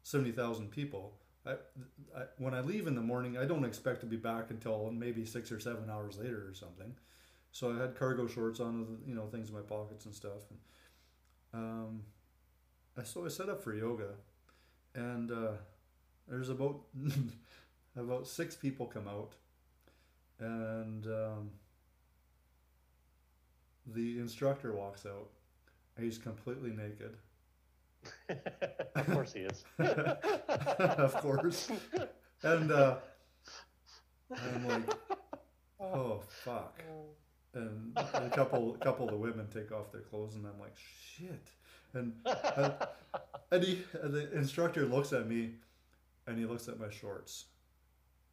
[0.04, 1.20] seventy thousand people.
[1.48, 4.92] I, I, when I leave in the morning, I don't expect to be back until
[4.92, 6.94] maybe six or seven hours later or something.
[7.52, 10.44] So I had cargo shorts on, you know, things in my pockets and stuff.
[10.50, 10.60] And,
[11.54, 12.02] um,
[12.98, 14.10] I so I set up for yoga,
[14.96, 15.52] and uh,
[16.28, 16.82] there's about
[17.96, 19.34] about six people come out,
[20.40, 21.52] and um,
[23.86, 25.30] the instructor walks out.
[26.00, 27.18] He's completely naked
[28.96, 29.64] of course he is.
[29.80, 31.72] of course.
[32.44, 32.98] And uh,
[34.32, 34.94] I'm like,
[35.80, 36.82] oh fuck.
[37.54, 40.76] And a couple, a couple of the women take off their clothes, and I'm like,
[40.78, 41.48] shit.
[41.94, 42.74] And and,
[43.52, 45.56] and he, and the instructor looks at me,
[46.28, 47.46] and he looks at my shorts,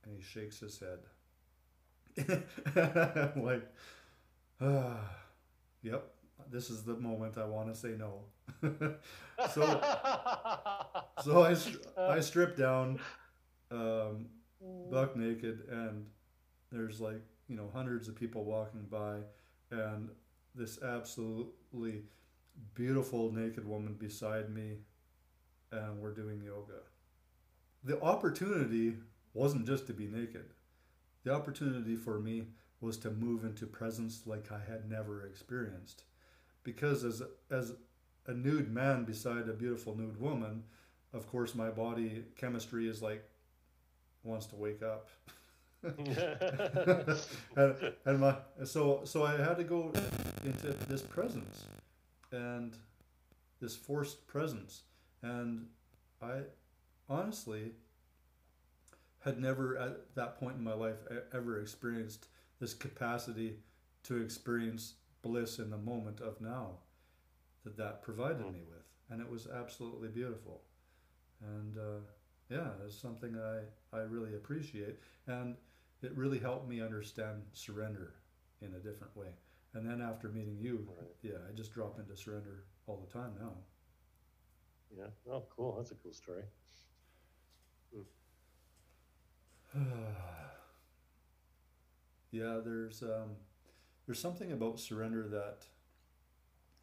[0.05, 0.99] and he shakes his head.
[2.77, 3.67] I'm like,
[4.61, 4.99] ah,
[5.83, 6.14] yep,
[6.51, 8.21] this is the moment I want to say no.
[9.53, 9.81] so,
[11.25, 11.57] so I,
[11.99, 13.01] I strip down,
[13.71, 14.27] um,
[14.91, 16.07] buck naked, and
[16.73, 19.19] there's like you know hundreds of people walking by,
[19.71, 20.11] and
[20.55, 22.03] this absolutely
[22.75, 24.79] beautiful naked woman beside me,
[25.73, 26.81] and we're doing yoga.
[27.83, 28.95] The opportunity
[29.35, 30.47] wasn't just to be naked.
[31.25, 32.45] The opportunity for me
[32.81, 36.05] was to move into presence like I had never experienced
[36.65, 37.73] because as as
[38.27, 40.65] a nude man beside a beautiful nude woman,
[41.13, 43.23] of course my body chemistry is like
[44.25, 45.09] wants to wake up.
[47.57, 48.35] and, and my
[48.65, 49.93] so so I had to go
[50.43, 51.67] into this presence
[52.33, 52.75] and
[53.61, 54.83] this forced presence
[55.23, 55.67] and
[56.23, 56.41] I
[57.09, 57.73] honestly
[59.25, 60.97] had never at that point in my life
[61.35, 62.29] ever experienced
[62.61, 63.59] this capacity
[64.05, 66.79] to experience bliss in the moment of now
[67.65, 68.53] that that provided mm.
[68.53, 68.85] me with.
[69.11, 70.61] And it was absolutely beautiful.
[71.43, 72.01] And uh,
[72.51, 74.99] yeah, it's something I, I really appreciate.
[75.27, 75.57] And
[76.03, 78.15] it really helped me understand surrender
[78.61, 79.29] in a different way.
[79.73, 81.09] And then after meeting you, right.
[81.23, 83.53] yeah, I just drop into surrender all the time now.
[84.97, 85.07] Yeah.
[85.31, 85.75] Oh, cool.
[85.77, 86.45] That's a cool story.
[92.31, 93.31] yeah, there's um,
[94.07, 95.65] there's something about surrender that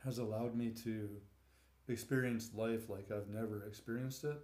[0.04, 1.10] has allowed me to
[1.88, 4.40] experience life like I've never experienced it.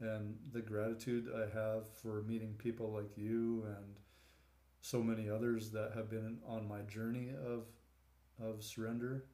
[0.00, 3.96] And the gratitude I have for meeting people like you and
[4.80, 7.66] so many others that have been on my journey of
[8.42, 9.24] of surrender.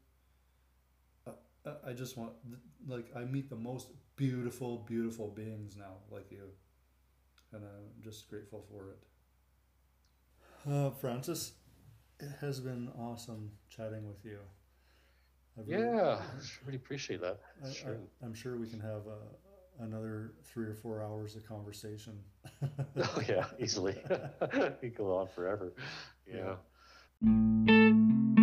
[1.27, 2.33] I, I just want
[2.87, 6.51] like I meet the most beautiful, beautiful beings now, like you,
[7.53, 8.99] and I'm just grateful for it.
[10.71, 11.53] Uh, Francis,
[12.21, 14.39] it has been awesome chatting with you.
[15.57, 17.41] Really, yeah, I really appreciate that.
[17.65, 17.99] I, sure.
[18.23, 22.19] I, am sure we can have uh, another three or four hours of conversation.
[22.63, 24.01] oh yeah, easily.
[24.83, 25.73] we go on forever.
[26.27, 26.55] yeah.
[27.23, 28.40] yeah.